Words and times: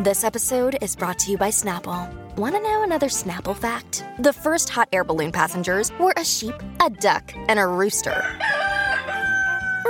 This 0.00 0.22
episode 0.22 0.78
is 0.80 0.94
brought 0.94 1.18
to 1.18 1.32
you 1.32 1.36
by 1.36 1.48
Snapple. 1.48 2.08
Want 2.36 2.54
to 2.54 2.60
know 2.60 2.84
another 2.84 3.08
Snapple 3.08 3.56
fact? 3.56 4.04
The 4.20 4.32
first 4.32 4.68
hot 4.68 4.88
air 4.92 5.02
balloon 5.02 5.32
passengers 5.32 5.90
were 5.98 6.14
a 6.16 6.24
sheep, 6.24 6.54
a 6.80 6.88
duck, 6.88 7.32
and 7.48 7.58
a 7.58 7.66
rooster. 7.66 8.24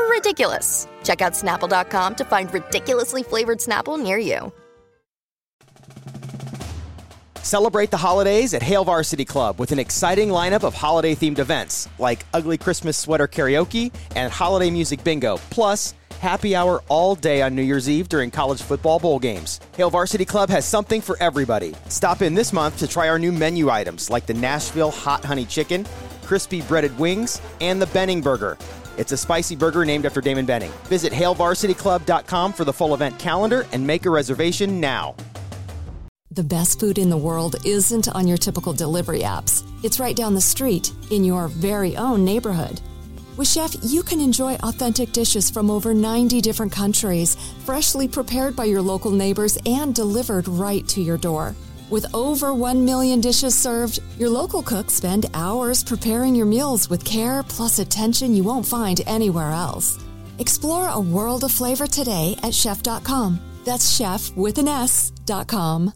Ridiculous. 0.08 0.88
Check 1.04 1.20
out 1.20 1.34
snapple.com 1.34 2.14
to 2.14 2.24
find 2.24 2.50
ridiculously 2.54 3.22
flavored 3.22 3.58
Snapple 3.58 4.02
near 4.02 4.16
you. 4.16 4.50
Celebrate 7.42 7.90
the 7.90 7.98
holidays 7.98 8.54
at 8.54 8.62
Hail 8.62 8.84
Varsity 8.84 9.26
Club 9.26 9.58
with 9.58 9.72
an 9.72 9.78
exciting 9.78 10.30
lineup 10.30 10.64
of 10.64 10.72
holiday 10.72 11.14
themed 11.14 11.38
events 11.38 11.86
like 11.98 12.24
Ugly 12.32 12.56
Christmas 12.56 12.96
Sweater 12.96 13.28
Karaoke 13.28 13.92
and 14.16 14.32
Holiday 14.32 14.70
Music 14.70 15.04
Bingo, 15.04 15.36
plus 15.50 15.92
happy 16.18 16.54
hour 16.54 16.82
all 16.88 17.14
day 17.14 17.42
on 17.42 17.54
New 17.54 17.62
Year's 17.62 17.88
Eve 17.88 18.08
during 18.08 18.30
college 18.30 18.62
football 18.62 18.98
bowl 18.98 19.18
games. 19.18 19.60
Hail 19.76 19.90
Varsity 19.90 20.24
Club 20.24 20.50
has 20.50 20.64
something 20.64 21.00
for 21.00 21.16
everybody. 21.22 21.74
Stop 21.88 22.22
in 22.22 22.34
this 22.34 22.52
month 22.52 22.76
to 22.78 22.86
try 22.86 23.08
our 23.08 23.18
new 23.18 23.32
menu 23.32 23.70
items 23.70 24.10
like 24.10 24.26
the 24.26 24.34
Nashville 24.34 24.90
Hot 24.90 25.24
Honey 25.24 25.44
Chicken, 25.44 25.86
crispy 26.24 26.62
breaded 26.62 26.96
wings, 26.98 27.40
and 27.60 27.80
the 27.80 27.86
Benning 27.86 28.20
Burger. 28.20 28.58
It's 28.98 29.12
a 29.12 29.16
spicy 29.16 29.56
burger 29.56 29.84
named 29.84 30.04
after 30.04 30.20
Damon 30.20 30.44
Benning. 30.44 30.72
Visit 30.84 31.12
HailVarsityClub.com 31.12 32.52
for 32.52 32.64
the 32.64 32.72
full 32.72 32.94
event 32.94 33.18
calendar 33.18 33.64
and 33.72 33.86
make 33.86 34.04
a 34.06 34.10
reservation 34.10 34.80
now. 34.80 35.14
The 36.30 36.44
best 36.44 36.78
food 36.78 36.98
in 36.98 37.08
the 37.08 37.16
world 37.16 37.56
isn't 37.64 38.08
on 38.08 38.28
your 38.28 38.36
typical 38.36 38.72
delivery 38.72 39.20
apps. 39.20 39.64
It's 39.82 39.98
right 39.98 40.14
down 40.14 40.34
the 40.34 40.40
street 40.40 40.92
in 41.10 41.24
your 41.24 41.48
very 41.48 41.96
own 41.96 42.24
neighborhood. 42.24 42.80
With 43.38 43.46
Shef, 43.46 43.78
you 43.88 44.02
can 44.02 44.20
enjoy 44.20 44.56
authentic 44.64 45.12
dishes 45.12 45.48
from 45.48 45.70
over 45.70 45.94
90 45.94 46.40
different 46.40 46.72
countries, 46.72 47.36
freshly 47.64 48.08
prepared 48.08 48.56
by 48.56 48.64
your 48.64 48.82
local 48.82 49.12
neighbors 49.12 49.56
and 49.64 49.94
delivered 49.94 50.48
right 50.48 50.86
to 50.88 51.00
your 51.00 51.16
door. 51.16 51.54
With 51.88 52.12
over 52.16 52.52
1 52.52 52.84
million 52.84 53.20
dishes 53.20 53.56
served, 53.56 54.00
your 54.18 54.28
local 54.28 54.60
cooks 54.60 54.94
spend 54.94 55.26
hours 55.34 55.84
preparing 55.84 56.34
your 56.34 56.46
meals 56.46 56.90
with 56.90 57.04
care 57.04 57.44
plus 57.44 57.78
attention 57.78 58.34
you 58.34 58.42
won't 58.42 58.66
find 58.66 59.02
anywhere 59.06 59.52
else. 59.52 60.02
Explore 60.40 60.88
a 60.88 61.00
world 61.00 61.44
of 61.44 61.52
flavor 61.52 61.86
today 61.86 62.34
at 62.42 62.52
shef.com. 62.52 63.38
That's 63.64 64.00
Shef 64.00 64.36
with 64.36 64.58
an 64.58 64.66
S.com. 64.66 65.92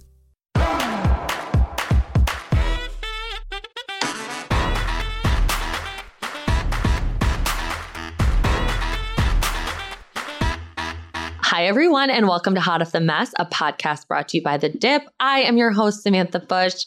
Hi, 11.53 11.67
everyone, 11.67 12.09
and 12.09 12.27
welcome 12.29 12.55
to 12.55 12.63
Hot 12.63 12.81
Off 12.81 12.93
the 12.93 13.01
Mess, 13.01 13.35
a 13.39 13.45
podcast 13.45 14.09
brought 14.09 14.29
to 14.29 14.39
you 14.39 14.43
by 14.43 14.57
The 14.57 14.71
Dip. 14.71 15.03
I 15.21 15.43
am 15.43 15.59
your 15.59 15.71
host, 15.71 16.03
Samantha 16.03 16.41
Bush. 16.41 16.87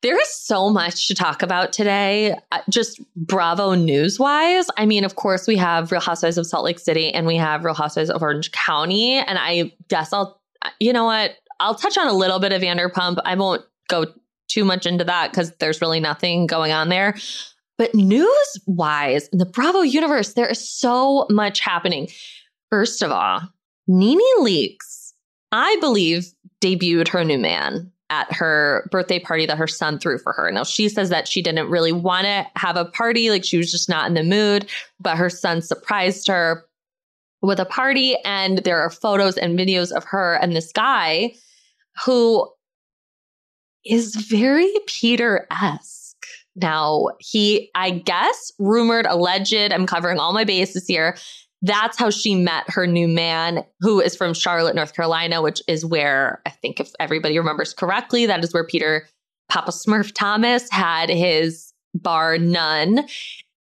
There 0.00 0.16
is 0.16 0.32
so 0.32 0.70
much 0.70 1.08
to 1.08 1.14
talk 1.16 1.42
about 1.42 1.72
today, 1.72 2.36
uh, 2.52 2.60
just 2.68 3.00
Bravo 3.16 3.74
news 3.74 4.16
wise. 4.16 4.66
I 4.76 4.86
mean, 4.86 5.02
of 5.02 5.16
course, 5.16 5.48
we 5.48 5.56
have 5.56 5.90
Real 5.90 6.00
Housewives 6.00 6.38
of 6.38 6.46
Salt 6.46 6.64
Lake 6.64 6.78
City 6.78 7.12
and 7.12 7.26
we 7.26 7.34
have 7.34 7.64
Real 7.64 7.74
Housewives 7.74 8.10
of 8.10 8.22
Orange 8.22 8.52
County. 8.52 9.14
And 9.14 9.36
I 9.36 9.72
guess 9.88 10.12
I'll, 10.12 10.40
you 10.78 10.92
know 10.92 11.06
what? 11.06 11.32
I'll 11.58 11.74
touch 11.74 11.98
on 11.98 12.06
a 12.06 12.12
little 12.12 12.38
bit 12.38 12.52
of 12.52 12.62
Vanderpump. 12.62 13.18
I 13.24 13.34
won't 13.34 13.64
go 13.88 14.06
too 14.46 14.64
much 14.64 14.86
into 14.86 15.02
that 15.02 15.32
because 15.32 15.50
there's 15.58 15.80
really 15.80 15.98
nothing 15.98 16.46
going 16.46 16.70
on 16.70 16.90
there. 16.90 17.16
But 17.76 17.92
news 17.96 18.60
wise, 18.68 19.26
in 19.32 19.38
the 19.38 19.46
Bravo 19.46 19.80
universe, 19.80 20.34
there 20.34 20.46
is 20.46 20.70
so 20.70 21.26
much 21.28 21.58
happening. 21.58 22.06
First 22.70 23.02
of 23.02 23.10
all, 23.10 23.40
Nene 23.90 24.20
Leakes, 24.38 25.14
I 25.50 25.76
believe, 25.80 26.32
debuted 26.60 27.08
her 27.08 27.24
new 27.24 27.38
man 27.38 27.90
at 28.08 28.32
her 28.32 28.88
birthday 28.92 29.18
party 29.18 29.46
that 29.46 29.58
her 29.58 29.66
son 29.66 29.98
threw 29.98 30.16
for 30.16 30.32
her. 30.32 30.50
Now, 30.52 30.62
she 30.62 30.88
says 30.88 31.08
that 31.08 31.26
she 31.26 31.42
didn't 31.42 31.70
really 31.70 31.90
want 31.90 32.24
to 32.24 32.46
have 32.54 32.76
a 32.76 32.84
party, 32.84 33.30
like 33.30 33.44
she 33.44 33.58
was 33.58 33.70
just 33.70 33.88
not 33.88 34.06
in 34.06 34.14
the 34.14 34.22
mood, 34.22 34.68
but 35.00 35.16
her 35.16 35.28
son 35.28 35.60
surprised 35.60 36.28
her 36.28 36.64
with 37.42 37.58
a 37.58 37.64
party. 37.64 38.16
And 38.24 38.58
there 38.58 38.80
are 38.80 38.90
photos 38.90 39.36
and 39.36 39.58
videos 39.58 39.90
of 39.90 40.04
her 40.04 40.34
and 40.34 40.54
this 40.54 40.70
guy 40.70 41.34
who 42.04 42.48
is 43.84 44.14
very 44.14 44.72
Peter 44.86 45.48
esque. 45.50 46.26
Now, 46.54 47.08
he, 47.18 47.70
I 47.74 47.90
guess, 47.90 48.52
rumored, 48.60 49.06
alleged, 49.06 49.72
I'm 49.72 49.86
covering 49.86 50.18
all 50.18 50.32
my 50.32 50.44
bases 50.44 50.86
here, 50.86 51.16
that's 51.62 51.98
how 51.98 52.10
she 52.10 52.34
met 52.34 52.64
her 52.68 52.86
new 52.86 53.08
man, 53.08 53.64
who 53.80 54.00
is 54.00 54.16
from 54.16 54.34
Charlotte, 54.34 54.74
North 54.74 54.94
Carolina, 54.94 55.42
which 55.42 55.62
is 55.68 55.84
where 55.84 56.40
I 56.46 56.50
think, 56.50 56.80
if 56.80 56.92
everybody 56.98 57.38
remembers 57.38 57.74
correctly, 57.74 58.26
that 58.26 58.42
is 58.42 58.54
where 58.54 58.64
Peter 58.64 59.06
Papa 59.48 59.70
Smurf 59.70 60.12
Thomas 60.14 60.70
had 60.70 61.10
his 61.10 61.72
Bar 61.94 62.38
One. 62.38 63.06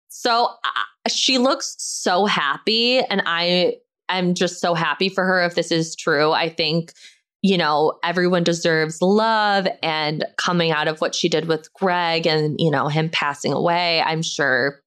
So 0.09 0.45
uh, 0.45 1.09
she 1.09 1.37
looks 1.37 1.75
so 1.77 2.25
happy, 2.25 2.99
and 2.99 3.21
I 3.25 3.77
am 4.09 4.33
just 4.33 4.59
so 4.59 4.73
happy 4.73 5.09
for 5.09 5.23
her 5.23 5.43
if 5.43 5.55
this 5.55 5.71
is 5.71 5.95
true. 5.95 6.31
I 6.31 6.49
think 6.49 6.93
you 7.45 7.59
know, 7.59 7.93
everyone 8.03 8.43
deserves 8.43 9.03
love 9.03 9.67
and 9.83 10.25
coming 10.35 10.71
out 10.71 10.87
of 10.87 10.99
what 10.99 11.13
she 11.13 11.29
did 11.29 11.45
with 11.45 11.71
Greg 11.75 12.25
and, 12.25 12.59
you 12.59 12.71
know, 12.71 12.87
him 12.87 13.07
passing 13.07 13.53
away. 13.53 14.01
I'm 14.01 14.23
sure 14.23 14.81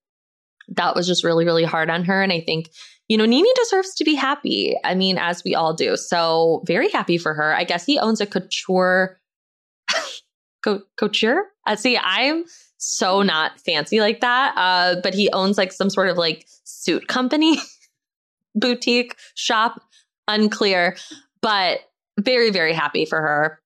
that 0.75 0.97
was 0.97 1.07
just 1.07 1.23
really, 1.23 1.45
really 1.45 1.63
hard 1.63 1.89
on 1.89 2.05
her. 2.07 2.21
And 2.21 2.33
I 2.33 2.41
think 2.41 2.71
you 3.09 3.17
know, 3.17 3.25
Nene 3.25 3.47
deserves 3.57 3.95
to 3.95 4.05
be 4.05 4.15
happy. 4.15 4.77
I 4.85 4.95
mean, 4.95 5.17
as 5.19 5.43
we 5.43 5.55
all 5.55 5.73
do. 5.73 5.97
So 5.97 6.63
very 6.67 6.91
happy 6.91 7.17
for 7.17 7.33
her. 7.35 7.55
I 7.55 7.65
guess 7.65 7.87
he 7.87 7.99
owns 7.99 8.21
a 8.21 8.27
couture, 8.27 9.19
Co- 10.65 10.83
couture. 10.99 11.47
Uh, 11.67 11.77
see, 11.77 11.97
I'm 11.97 12.45
so 12.77 13.23
not 13.23 13.59
fancy 13.61 14.01
like 14.01 14.21
that. 14.21 14.55
Uh, 14.57 15.01
but 15.03 15.15
he 15.15 15.31
owns 15.31 15.57
like 15.57 15.73
some 15.73 15.89
sort 15.89 16.11
of 16.11 16.19
like 16.19 16.47
suit 16.65 17.09
company, 17.09 17.59
boutique 18.55 19.17
shop. 19.35 19.83
Unclear, 20.31 20.95
but 21.41 21.81
very, 22.21 22.51
very 22.51 22.75
happy 22.75 23.07
for 23.07 23.19
her. 23.19 23.63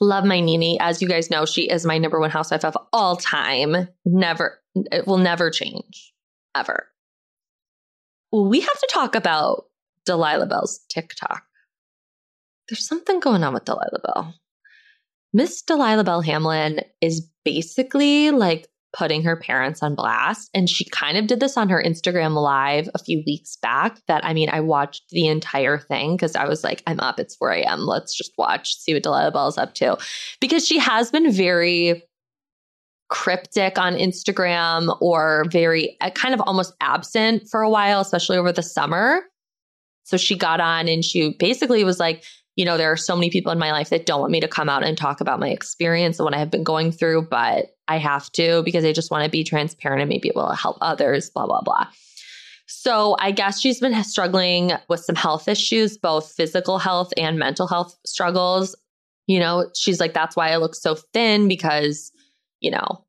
Love 0.00 0.24
my 0.24 0.38
Nene. 0.38 0.76
As 0.80 1.02
you 1.02 1.08
guys 1.08 1.28
know, 1.28 1.44
she 1.44 1.68
is 1.68 1.84
my 1.84 1.98
number 1.98 2.20
one 2.20 2.30
housewife 2.30 2.64
of 2.64 2.76
all 2.92 3.16
time. 3.16 3.88
Never, 4.04 4.60
it 4.76 5.08
will 5.08 5.18
never 5.18 5.50
change, 5.50 6.12
ever 6.54 6.91
we 8.32 8.60
have 8.60 8.80
to 8.80 8.88
talk 8.90 9.14
about 9.14 9.64
Delilah 10.06 10.46
Belle's 10.46 10.80
TikTok. 10.88 11.42
There's 12.68 12.86
something 12.86 13.20
going 13.20 13.44
on 13.44 13.54
with 13.54 13.64
Delilah 13.64 14.00
Belle. 14.04 14.34
Miss 15.32 15.62
Delilah 15.62 16.04
Belle 16.04 16.22
Hamlin 16.22 16.80
is 17.00 17.28
basically 17.44 18.30
like 18.30 18.68
putting 18.92 19.22
her 19.22 19.36
parents 19.36 19.82
on 19.82 19.94
blast. 19.94 20.50
And 20.54 20.68
she 20.68 20.84
kind 20.84 21.16
of 21.16 21.26
did 21.26 21.40
this 21.40 21.56
on 21.56 21.68
her 21.70 21.82
Instagram 21.82 22.34
live 22.34 22.88
a 22.94 22.98
few 22.98 23.22
weeks 23.26 23.56
back. 23.56 23.98
That 24.06 24.24
I 24.24 24.34
mean, 24.34 24.50
I 24.50 24.60
watched 24.60 25.04
the 25.10 25.26
entire 25.26 25.78
thing 25.78 26.16
because 26.16 26.36
I 26.36 26.46
was 26.46 26.62
like, 26.62 26.82
I'm 26.86 27.00
up, 27.00 27.18
it's 27.18 27.36
4 27.36 27.50
a.m. 27.52 27.80
Let's 27.80 28.14
just 28.14 28.32
watch, 28.36 28.76
see 28.76 28.92
what 28.92 29.02
Delilah 29.02 29.32
Belle's 29.32 29.58
up 29.58 29.74
to. 29.74 29.96
Because 30.40 30.66
she 30.66 30.78
has 30.78 31.10
been 31.10 31.32
very 31.32 32.02
cryptic 33.12 33.78
on 33.78 33.92
Instagram 33.94 34.96
or 35.02 35.44
very 35.50 35.98
uh, 36.00 36.08
kind 36.08 36.32
of 36.32 36.40
almost 36.40 36.72
absent 36.80 37.46
for 37.46 37.60
a 37.60 37.68
while, 37.68 38.00
especially 38.00 38.38
over 38.38 38.52
the 38.52 38.62
summer. 38.62 39.20
So 40.04 40.16
she 40.16 40.34
got 40.34 40.60
on 40.60 40.88
and 40.88 41.04
she 41.04 41.36
basically 41.38 41.84
was 41.84 42.00
like, 42.00 42.24
you 42.56 42.64
know, 42.64 42.78
there 42.78 42.90
are 42.90 42.96
so 42.96 43.14
many 43.14 43.28
people 43.28 43.52
in 43.52 43.58
my 43.58 43.70
life 43.70 43.90
that 43.90 44.06
don't 44.06 44.20
want 44.20 44.32
me 44.32 44.40
to 44.40 44.48
come 44.48 44.70
out 44.70 44.82
and 44.82 44.96
talk 44.96 45.20
about 45.20 45.40
my 45.40 45.50
experience 45.50 46.18
and 46.18 46.24
what 46.24 46.32
I 46.32 46.38
have 46.38 46.50
been 46.50 46.64
going 46.64 46.90
through, 46.90 47.28
but 47.30 47.76
I 47.86 47.98
have 47.98 48.32
to 48.32 48.62
because 48.62 48.82
I 48.82 48.92
just 48.92 49.10
want 49.10 49.24
to 49.24 49.30
be 49.30 49.44
transparent 49.44 50.00
and 50.00 50.08
maybe 50.08 50.28
it 50.28 50.34
will 50.34 50.52
help 50.52 50.78
others, 50.80 51.28
blah, 51.28 51.44
blah, 51.44 51.60
blah. 51.60 51.88
So 52.66 53.16
I 53.18 53.30
guess 53.30 53.60
she's 53.60 53.80
been 53.80 54.02
struggling 54.04 54.72
with 54.88 55.00
some 55.00 55.16
health 55.16 55.48
issues, 55.48 55.98
both 55.98 56.32
physical 56.32 56.78
health 56.78 57.12
and 57.18 57.38
mental 57.38 57.66
health 57.66 57.94
struggles. 58.06 58.74
You 59.26 59.38
know, 59.38 59.68
she's 59.76 60.00
like, 60.00 60.14
that's 60.14 60.34
why 60.34 60.50
I 60.50 60.56
look 60.56 60.74
so 60.74 60.94
thin 60.94 61.46
because 61.46 62.10
you 62.62 62.70
know, 62.70 63.04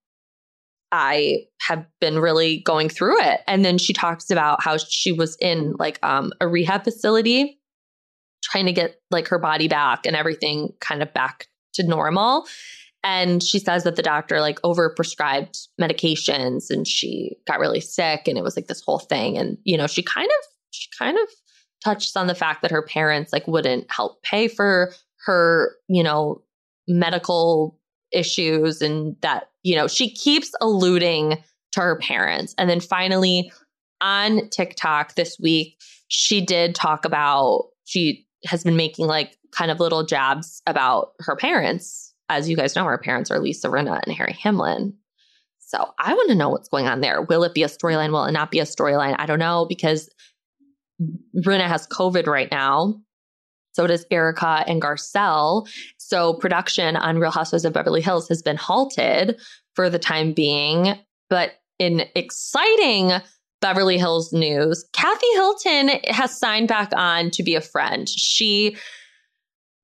I 0.91 1.45
have 1.61 1.85
been 2.01 2.19
really 2.19 2.59
going 2.59 2.89
through 2.89 3.21
it. 3.23 3.41
And 3.47 3.63
then 3.63 3.77
she 3.77 3.93
talks 3.93 4.29
about 4.29 4.61
how 4.61 4.77
she 4.77 5.11
was 5.11 5.37
in 5.39 5.75
like 5.79 5.97
um, 6.03 6.33
a 6.41 6.47
rehab 6.47 6.83
facility 6.83 7.59
trying 8.43 8.65
to 8.65 8.73
get 8.73 9.01
like 9.09 9.27
her 9.29 9.39
body 9.39 9.67
back 9.67 10.05
and 10.05 10.15
everything 10.15 10.73
kind 10.81 11.01
of 11.01 11.13
back 11.13 11.47
to 11.75 11.83
normal. 11.87 12.45
And 13.03 13.41
she 13.41 13.59
says 13.59 13.83
that 13.83 13.95
the 13.95 14.03
doctor 14.03 14.39
like 14.39 14.61
overprescribed 14.61 15.67
medications 15.81 16.69
and 16.69 16.87
she 16.87 17.37
got 17.47 17.59
really 17.59 17.81
sick 17.81 18.27
and 18.27 18.37
it 18.37 18.43
was 18.43 18.55
like 18.55 18.67
this 18.67 18.81
whole 18.81 18.99
thing. 18.99 19.37
And, 19.37 19.57
you 19.63 19.77
know, 19.77 19.87
she 19.87 20.03
kind 20.03 20.29
of, 20.29 20.47
she 20.71 20.89
kind 20.97 21.17
of 21.17 21.27
touches 21.83 22.15
on 22.15 22.27
the 22.27 22.35
fact 22.35 22.61
that 22.61 22.71
her 22.71 22.83
parents 22.83 23.33
like 23.33 23.47
wouldn't 23.47 23.91
help 23.91 24.21
pay 24.23 24.47
for 24.47 24.93
her, 25.25 25.75
you 25.87 26.03
know, 26.03 26.43
medical 26.87 27.79
issues 28.13 28.81
and 28.81 29.15
that, 29.21 29.49
you 29.63 29.75
know, 29.75 29.87
she 29.87 30.13
keeps 30.13 30.51
alluding 30.61 31.43
to 31.73 31.81
her 31.81 31.97
parents. 31.97 32.53
And 32.57 32.69
then 32.69 32.79
finally 32.79 33.51
on 34.01 34.49
TikTok 34.49 35.15
this 35.15 35.37
week, 35.39 35.77
she 36.07 36.41
did 36.41 36.75
talk 36.75 37.05
about, 37.05 37.69
she 37.85 38.27
has 38.45 38.63
been 38.63 38.75
making 38.75 39.07
like 39.07 39.37
kind 39.51 39.71
of 39.71 39.79
little 39.79 40.05
jabs 40.05 40.61
about 40.67 41.13
her 41.19 41.35
parents. 41.35 42.13
As 42.29 42.49
you 42.49 42.55
guys 42.55 42.75
know, 42.75 42.85
her 42.85 42.97
parents 42.97 43.31
are 43.31 43.39
Lisa 43.39 43.67
Rinna 43.67 44.01
and 44.05 44.15
Harry 44.15 44.33
Hamlin. 44.33 44.93
So 45.59 45.91
I 45.97 46.13
want 46.13 46.29
to 46.29 46.35
know 46.35 46.49
what's 46.49 46.69
going 46.69 46.87
on 46.87 47.01
there. 47.01 47.21
Will 47.21 47.43
it 47.43 47.53
be 47.53 47.63
a 47.63 47.67
storyline? 47.67 48.11
Will 48.11 48.25
it 48.25 48.31
not 48.31 48.51
be 48.51 48.59
a 48.59 48.63
storyline? 48.63 49.15
I 49.17 49.25
don't 49.25 49.39
know 49.39 49.65
because 49.67 50.09
Rinna 51.35 51.67
has 51.67 51.87
COVID 51.87 52.27
right 52.27 52.51
now. 52.51 52.95
So 53.73 53.87
does 53.87 54.05
Erika 54.11 54.63
and 54.67 54.81
Garcelle. 54.81 55.67
So 56.07 56.33
production 56.33 56.95
on 56.95 57.17
Real 57.17 57.31
Housewives 57.31 57.65
of 57.65 57.73
Beverly 57.73 58.01
Hills 58.01 58.27
has 58.27 58.41
been 58.41 58.57
halted 58.57 59.39
for 59.75 59.89
the 59.89 59.99
time 59.99 60.33
being. 60.33 60.95
But 61.29 61.53
in 61.79 62.03
exciting 62.15 63.11
Beverly 63.61 63.97
Hills 63.97 64.33
news, 64.33 64.85
Kathy 64.93 65.31
Hilton 65.33 65.89
has 66.09 66.37
signed 66.37 66.67
back 66.67 66.91
on 66.95 67.31
to 67.31 67.43
be 67.43 67.55
a 67.55 67.61
friend. 67.61 68.07
She 68.09 68.75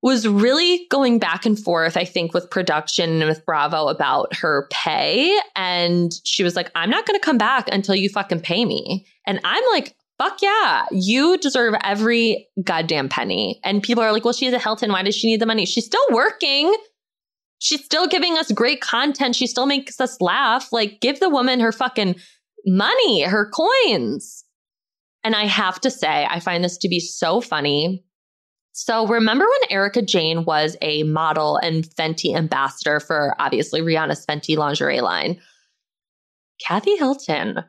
was 0.01 0.27
really 0.27 0.88
going 0.89 1.19
back 1.19 1.45
and 1.45 1.60
forth, 1.60 1.98
I 1.98 2.06
think, 2.06 2.33
with 2.33 2.50
production 2.50 3.22
and 3.22 3.30
with 3.30 3.45
Bravo 3.45 3.88
about 3.88 4.36
her 4.36 4.68
pay. 4.72 5.38
And 5.56 6.12
she 6.24 6.44
was 6.44 6.56
like, 6.56 6.72
I'm 6.75 6.89
not 6.89 7.06
going 7.06 7.19
to 7.19 7.25
come 7.25 7.38
back 7.38 7.68
until 7.72 7.95
you 7.95 8.10
fucking 8.10 8.42
pay 8.42 8.63
me. 8.65 9.06
And 9.25 9.39
I'm 9.44 9.63
like, 9.74 9.95
fuck 10.19 10.42
yeah, 10.42 10.86
you 10.92 11.38
deserve 11.38 11.74
every 11.83 12.48
goddamn 12.63 13.10
penny. 13.10 13.60
And 13.63 13.81
people 13.81 14.04
are 14.04 14.12
like, 14.12 14.24
well, 14.24 14.33
she's 14.33 14.54
a 14.54 14.60
Hilton. 14.60 14.92
Why 14.92 15.01
does 15.01 15.16
she 15.16 15.27
need 15.27 15.42
the 15.42 15.48
money? 15.48 15.66
She's 15.66 15.86
still 15.86 16.06
working. 16.12 16.75
She's 17.57 17.83
still 17.83 18.07
giving 18.07 18.38
us 18.38 18.51
great 18.51 18.81
content. 18.81 19.36
She 19.36 19.48
still 19.48 19.66
makes 19.66 20.00
us 20.00 20.21
laugh. 20.21 20.71
Like, 20.71 21.01
give 21.01 21.19
the 21.19 21.30
woman 21.30 21.60
her 21.60 21.71
fucking 21.71 22.16
money, 22.68 23.24
her 23.24 23.50
coins. 23.50 24.45
And 25.24 25.36
I 25.36 25.45
have 25.45 25.81
to 25.81 25.92
say, 25.92 26.27
I 26.30 26.39
find 26.39 26.63
this 26.63 26.77
to 26.77 26.89
be 26.89 27.00
so 27.00 27.42
funny 27.42 28.04
so 28.72 29.07
remember 29.07 29.45
when 29.45 29.72
Erika 29.72 30.01
Jayne 30.01 30.45
was 30.45 30.77
a 30.81 31.04
model 31.04 31.57
and 31.57 31.83
Fenty 31.83 32.33
ambassador 32.33 33.01
for 33.01 33.36
obviously 33.38 33.81
Rihanna's 33.81 34.25
Fenty 34.25 34.56
lingerie 34.56 35.01
line? 35.01 35.42
Kathy 36.65 36.95
Hilton 36.95 37.65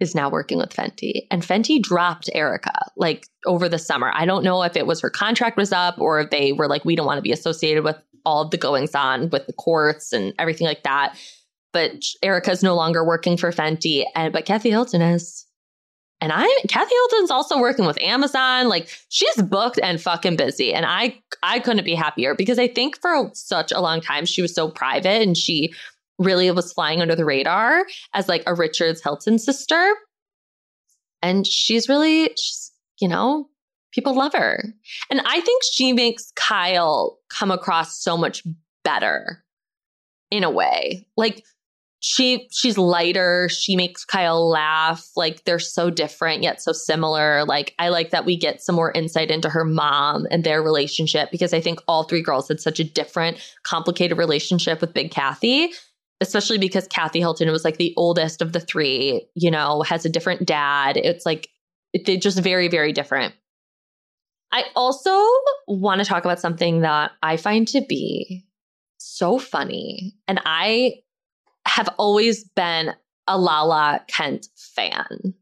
is 0.00 0.14
now 0.14 0.30
working 0.30 0.58
with 0.58 0.70
Fenty 0.70 1.26
and 1.30 1.42
Fenty 1.42 1.82
dropped 1.82 2.30
Erika 2.34 2.72
like 2.96 3.26
over 3.46 3.68
the 3.68 3.78
summer. 3.78 4.12
I 4.14 4.26
don't 4.26 4.44
know 4.44 4.62
if 4.62 4.76
it 4.76 4.86
was 4.86 5.00
her 5.00 5.10
contract 5.10 5.56
was 5.56 5.72
up 5.72 6.00
or 6.00 6.20
if 6.20 6.30
they 6.30 6.52
were 6.52 6.68
like, 6.68 6.84
we 6.84 6.94
don't 6.94 7.06
want 7.06 7.18
to 7.18 7.22
be 7.22 7.32
associated 7.32 7.84
with 7.84 7.96
all 8.24 8.42
of 8.42 8.50
the 8.50 8.56
goings 8.56 8.94
on 8.94 9.30
with 9.30 9.46
the 9.46 9.52
courts 9.52 10.12
and 10.12 10.34
everything 10.38 10.66
like 10.66 10.82
that. 10.84 11.16
But 11.72 12.04
Erika 12.22 12.50
is 12.50 12.62
no 12.62 12.74
longer 12.74 13.04
working 13.04 13.36
for 13.36 13.50
Fenty 13.50 14.04
and 14.14 14.32
but 14.32 14.46
Kathy 14.46 14.70
Hilton 14.70 15.02
is. 15.02 15.46
And 16.20 16.32
I 16.34 16.46
Kathy 16.68 16.94
Hilton's 16.94 17.30
also 17.30 17.58
working 17.58 17.86
with 17.86 18.00
Amazon. 18.02 18.68
Like 18.68 18.88
she's 19.08 19.42
booked 19.42 19.78
and 19.82 20.00
fucking 20.00 20.36
busy. 20.36 20.74
And 20.74 20.84
I 20.86 21.20
I 21.42 21.60
couldn't 21.60 21.84
be 21.84 21.94
happier 21.94 22.34
because 22.34 22.58
I 22.58 22.68
think 22.68 23.00
for 23.00 23.30
such 23.34 23.72
a 23.72 23.80
long 23.80 24.00
time 24.00 24.26
she 24.26 24.42
was 24.42 24.54
so 24.54 24.68
private 24.68 25.22
and 25.22 25.36
she 25.36 25.72
really 26.18 26.50
was 26.50 26.72
flying 26.72 27.00
under 27.00 27.14
the 27.14 27.24
radar 27.24 27.84
as 28.14 28.28
like 28.28 28.42
a 28.46 28.54
Richards 28.54 29.02
Hilton 29.02 29.38
sister. 29.38 29.94
And 31.22 31.46
she's 31.46 31.88
really 31.88 32.30
she's, 32.36 32.72
you 33.00 33.08
know, 33.08 33.48
people 33.92 34.14
love 34.14 34.32
her. 34.34 34.62
And 35.10 35.20
I 35.24 35.40
think 35.40 35.62
she 35.72 35.92
makes 35.92 36.32
Kyle 36.36 37.18
come 37.28 37.50
across 37.50 38.00
so 38.00 38.16
much 38.16 38.42
better 38.84 39.44
in 40.30 40.44
a 40.44 40.50
way. 40.50 41.06
Like 41.16 41.44
she 42.00 42.48
she's 42.52 42.78
lighter 42.78 43.48
she 43.48 43.74
makes 43.74 44.04
kyle 44.04 44.48
laugh 44.48 45.08
like 45.16 45.44
they're 45.44 45.58
so 45.58 45.90
different 45.90 46.42
yet 46.42 46.62
so 46.62 46.70
similar 46.70 47.44
like 47.44 47.74
i 47.78 47.88
like 47.88 48.10
that 48.10 48.24
we 48.24 48.36
get 48.36 48.62
some 48.62 48.76
more 48.76 48.92
insight 48.92 49.30
into 49.30 49.48
her 49.48 49.64
mom 49.64 50.24
and 50.30 50.44
their 50.44 50.62
relationship 50.62 51.30
because 51.32 51.52
i 51.52 51.60
think 51.60 51.80
all 51.88 52.04
three 52.04 52.22
girls 52.22 52.46
had 52.46 52.60
such 52.60 52.78
a 52.78 52.84
different 52.84 53.38
complicated 53.64 54.16
relationship 54.16 54.80
with 54.80 54.94
big 54.94 55.10
kathy 55.10 55.72
especially 56.20 56.58
because 56.58 56.86
kathy 56.88 57.20
hilton 57.20 57.50
was 57.50 57.64
like 57.64 57.76
the 57.76 57.94
oldest 57.96 58.42
of 58.42 58.52
the 58.52 58.60
three 58.60 59.26
you 59.34 59.50
know 59.50 59.82
has 59.82 60.04
a 60.04 60.10
different 60.10 60.46
dad 60.46 60.96
it's 60.96 61.26
like 61.26 61.48
they're 62.04 62.16
just 62.16 62.40
very 62.40 62.68
very 62.68 62.92
different 62.92 63.34
i 64.52 64.64
also 64.74 65.16
want 65.66 66.00
to 66.00 66.04
talk 66.04 66.24
about 66.24 66.40
something 66.40 66.80
that 66.80 67.12
i 67.22 67.36
find 67.36 67.68
to 67.68 67.80
be 67.88 68.44
so 68.98 69.38
funny 69.38 70.14
and 70.26 70.40
i 70.44 70.94
have 71.66 71.88
always 71.98 72.44
been 72.44 72.94
a 73.28 73.38
Lala 73.38 74.00
Kent 74.08 74.48
fan. 74.56 75.34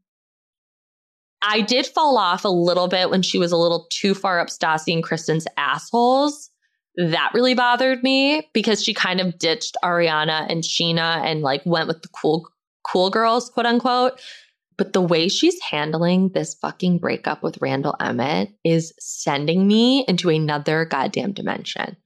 I 1.41 1.61
did 1.61 1.87
fall 1.87 2.17
off 2.17 2.43
a 2.45 2.49
little 2.49 2.87
bit 2.87 3.09
when 3.09 3.21
she 3.21 3.39
was 3.39 3.51
a 3.51 3.57
little 3.57 3.87
too 3.89 4.13
far 4.13 4.39
up 4.39 4.49
Stassi 4.49 4.93
and 4.93 5.03
Kristen's 5.03 5.47
assholes. 5.55 6.49
That 6.97 7.31
really 7.33 7.53
bothered 7.53 8.03
me 8.03 8.49
because 8.53 8.83
she 8.83 8.93
kind 8.93 9.19
of 9.19 9.37
ditched 9.37 9.77
Ariana 9.83 10.45
and 10.49 10.63
Scheana 10.63 11.23
and 11.23 11.41
like 11.41 11.61
went 11.65 11.87
with 11.87 12.01
the 12.01 12.09
cool 12.09 12.49
cool 12.83 13.09
girls, 13.09 13.49
quote 13.49 13.65
unquote. 13.65 14.19
But 14.77 14.93
the 14.93 15.01
way 15.01 15.27
she's 15.27 15.59
handling 15.61 16.29
this 16.29 16.55
fucking 16.55 16.99
breakup 16.99 17.41
with 17.41 17.59
Randall 17.61 17.95
Emmett 17.99 18.49
is 18.63 18.93
sending 18.99 19.67
me 19.67 20.05
into 20.07 20.29
another 20.29 20.85
goddamn 20.85 21.33
dimension 21.33 21.97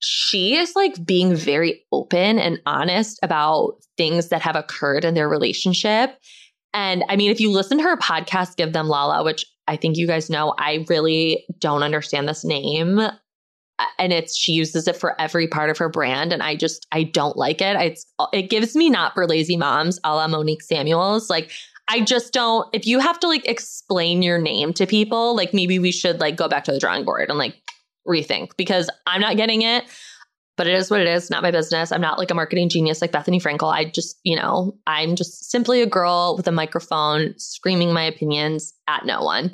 she 0.00 0.56
is 0.56 0.76
like 0.76 1.04
being 1.04 1.34
very 1.34 1.84
open 1.92 2.38
and 2.38 2.60
honest 2.66 3.18
about 3.22 3.78
things 3.96 4.28
that 4.28 4.42
have 4.42 4.56
occurred 4.56 5.04
in 5.04 5.14
their 5.14 5.28
relationship. 5.28 6.16
And 6.72 7.02
I 7.08 7.16
mean, 7.16 7.30
if 7.30 7.40
you 7.40 7.50
listen 7.50 7.78
to 7.78 7.84
her 7.84 7.96
podcast, 7.96 8.56
Give 8.56 8.72
Them 8.72 8.88
Lala, 8.88 9.24
which 9.24 9.44
I 9.66 9.76
think 9.76 9.96
you 9.96 10.06
guys 10.06 10.30
know, 10.30 10.54
I 10.58 10.84
really 10.88 11.44
don't 11.58 11.82
understand 11.82 12.28
this 12.28 12.44
name. 12.44 13.00
And 13.98 14.12
it's 14.12 14.36
she 14.36 14.52
uses 14.52 14.88
it 14.88 14.96
for 14.96 15.20
every 15.20 15.46
part 15.46 15.70
of 15.70 15.78
her 15.78 15.88
brand, 15.88 16.32
and 16.32 16.42
I 16.42 16.56
just 16.56 16.86
I 16.90 17.04
don't 17.04 17.36
like 17.36 17.60
it. 17.60 17.76
It's 17.76 18.06
it 18.32 18.50
gives 18.50 18.74
me 18.74 18.90
not 18.90 19.14
for 19.14 19.26
lazy 19.26 19.56
moms, 19.56 20.00
a 20.02 20.14
la 20.14 20.26
Monique 20.26 20.62
Samuels. 20.62 21.30
Like 21.30 21.52
I 21.88 22.02
just 22.02 22.32
don't. 22.32 22.68
If 22.72 22.86
you 22.86 22.98
have 22.98 23.18
to 23.20 23.28
like 23.28 23.48
explain 23.48 24.22
your 24.22 24.38
name 24.38 24.72
to 24.74 24.86
people, 24.86 25.34
like 25.34 25.54
maybe 25.54 25.78
we 25.78 25.90
should 25.90 26.20
like 26.20 26.36
go 26.36 26.48
back 26.48 26.64
to 26.64 26.72
the 26.72 26.78
drawing 26.78 27.04
board 27.04 27.28
and 27.30 27.38
like 27.38 27.56
rethink 28.06 28.50
because 28.56 28.90
I'm 29.06 29.20
not 29.20 29.36
getting 29.36 29.62
it. 29.62 29.84
But 30.56 30.66
it 30.66 30.74
is 30.74 30.90
what 30.90 31.00
it 31.00 31.06
is, 31.06 31.30
not 31.30 31.44
my 31.44 31.52
business. 31.52 31.92
I'm 31.92 32.00
not 32.00 32.18
like 32.18 32.32
a 32.32 32.34
marketing 32.34 32.68
genius 32.68 33.00
like 33.00 33.12
Bethenny 33.12 33.40
Frankel. 33.40 33.72
I 33.72 33.84
just, 33.84 34.18
you 34.24 34.34
know, 34.34 34.76
I'm 34.88 35.14
just 35.14 35.48
simply 35.52 35.82
a 35.82 35.86
girl 35.86 36.34
with 36.36 36.48
a 36.48 36.52
microphone 36.52 37.34
screaming 37.38 37.92
my 37.92 38.02
opinions 38.02 38.74
at 38.88 39.06
no 39.06 39.22
one. 39.22 39.52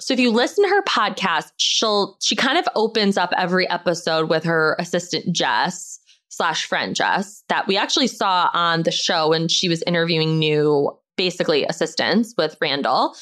So 0.00 0.14
if 0.14 0.20
you 0.20 0.30
listen 0.30 0.64
to 0.64 0.70
her 0.70 0.82
podcast, 0.82 1.52
she'll 1.56 2.16
she 2.22 2.36
kind 2.36 2.58
of 2.58 2.68
opens 2.74 3.16
up 3.16 3.30
every 3.36 3.68
episode 3.68 4.30
with 4.30 4.44
her 4.44 4.76
assistant 4.78 5.34
Jess 5.34 5.98
slash 6.28 6.66
friend 6.66 6.94
Jess 6.94 7.42
that 7.48 7.66
we 7.66 7.76
actually 7.76 8.06
saw 8.06 8.50
on 8.52 8.84
the 8.84 8.92
show 8.92 9.30
when 9.30 9.48
she 9.48 9.68
was 9.68 9.82
interviewing 9.86 10.38
new 10.38 10.90
basically 11.16 11.64
assistants 11.64 12.34
with 12.38 12.56
Randall 12.60 13.14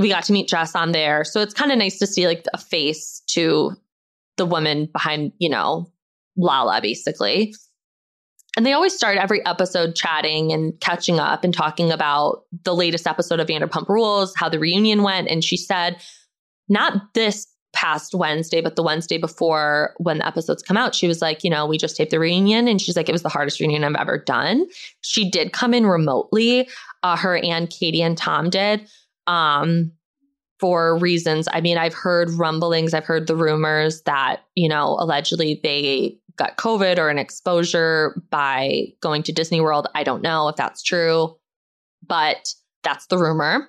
we 0.00 0.08
got 0.08 0.24
to 0.24 0.32
meet 0.32 0.48
Jess 0.48 0.74
on 0.74 0.92
there. 0.92 1.24
So 1.24 1.40
it's 1.40 1.54
kind 1.54 1.70
of 1.70 1.78
nice 1.78 1.98
to 1.98 2.06
see 2.06 2.26
like 2.26 2.44
a 2.52 2.58
face 2.58 3.22
to 3.28 3.72
the 4.36 4.46
woman 4.46 4.88
behind, 4.92 5.32
you 5.38 5.48
know, 5.48 5.90
Lala 6.36 6.80
basically. 6.80 7.54
And 8.56 8.64
they 8.64 8.72
always 8.72 8.94
start 8.94 9.18
every 9.18 9.44
episode 9.46 9.96
chatting 9.96 10.52
and 10.52 10.78
catching 10.80 11.18
up 11.18 11.42
and 11.42 11.52
talking 11.52 11.90
about 11.90 12.44
the 12.62 12.74
latest 12.74 13.06
episode 13.06 13.40
of 13.40 13.48
Vanderpump 13.48 13.88
Rules, 13.88 14.32
how 14.36 14.48
the 14.48 14.60
reunion 14.60 15.02
went. 15.02 15.28
And 15.28 15.42
she 15.42 15.56
said, 15.56 16.00
not 16.68 17.14
this 17.14 17.48
past 17.72 18.14
Wednesday, 18.14 18.60
but 18.60 18.76
the 18.76 18.82
Wednesday 18.82 19.18
before 19.18 19.94
when 19.98 20.18
the 20.18 20.26
episodes 20.26 20.62
come 20.62 20.76
out, 20.76 20.94
she 20.94 21.08
was 21.08 21.20
like, 21.20 21.42
you 21.42 21.50
know, 21.50 21.66
we 21.66 21.76
just 21.76 21.96
taped 21.96 22.12
the 22.12 22.20
reunion. 22.20 22.68
And 22.68 22.80
she's 22.80 22.96
like, 22.96 23.08
it 23.08 23.12
was 23.12 23.24
the 23.24 23.28
hardest 23.28 23.58
reunion 23.58 23.82
I've 23.82 24.00
ever 24.00 24.16
done. 24.16 24.66
She 25.00 25.28
did 25.28 25.52
come 25.52 25.74
in 25.74 25.84
remotely. 25.84 26.68
Uh, 27.02 27.16
her 27.16 27.36
and 27.36 27.68
Katie 27.68 28.02
and 28.02 28.16
Tom 28.16 28.48
did 28.48 28.88
um, 29.26 29.90
for 30.60 30.96
reasons. 30.98 31.48
I 31.52 31.60
mean, 31.60 31.76
I've 31.76 31.94
heard 31.94 32.30
rumblings, 32.30 32.94
I've 32.94 33.04
heard 33.04 33.26
the 33.26 33.36
rumors 33.36 34.02
that, 34.02 34.42
you 34.54 34.68
know, 34.68 34.96
allegedly 35.00 35.60
they 35.62 36.16
got 36.36 36.56
COVID 36.56 36.98
or 36.98 37.08
an 37.08 37.18
exposure 37.18 38.20
by 38.30 38.86
going 39.00 39.22
to 39.24 39.32
Disney 39.32 39.60
World. 39.60 39.88
I 39.94 40.04
don't 40.04 40.22
know 40.22 40.48
if 40.48 40.56
that's 40.56 40.82
true, 40.82 41.36
but 42.06 42.52
that's 42.82 43.06
the 43.06 43.18
rumor. 43.18 43.68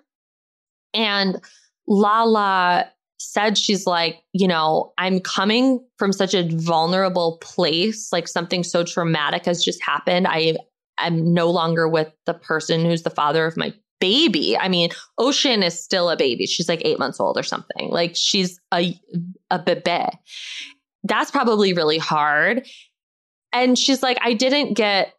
And 0.94 1.42
Lala 1.88 2.92
said 3.20 3.58
she's 3.58 3.86
like, 3.86 4.24
you 4.34 4.48
know, 4.48 4.94
I'm 4.98 5.20
coming 5.20 5.86
from 5.98 6.12
such 6.12 6.34
a 6.34 6.48
vulnerable 6.56 7.38
place, 7.42 8.12
like 8.12 8.28
something 8.28 8.64
so 8.64 8.84
traumatic 8.84 9.46
has 9.46 9.64
just 9.64 9.84
happened. 9.84 10.28
I 10.28 10.58
am 10.98 11.34
no 11.34 11.50
longer 11.50 11.88
with 11.88 12.12
the 12.26 12.34
person 12.34 12.86
who's 12.86 13.04
the 13.04 13.10
father 13.10 13.46
of 13.46 13.58
my 13.58 13.74
baby. 14.00 14.58
I 14.58 14.68
mean, 14.68 14.90
Ocean 15.18 15.64
is 15.64 15.82
still 15.82 16.10
a 16.10 16.18
baby. 16.18 16.46
She's 16.46 16.70
like 16.70 16.82
eight 16.84 17.00
months 17.00 17.20
old 17.20 17.38
or 17.38 17.44
something. 17.44 17.90
Like 17.90 18.12
she's 18.16 18.60
a 18.74 19.00
a 19.50 19.60
bebe. 19.60 20.10
That's 21.06 21.32
probably 21.32 21.74
really 21.74 21.98
hard. 21.98 22.68
And 23.54 23.80
she's 23.80 24.04
like, 24.04 24.18
I 24.22 24.34
didn't 24.34 24.74
get 24.74 25.14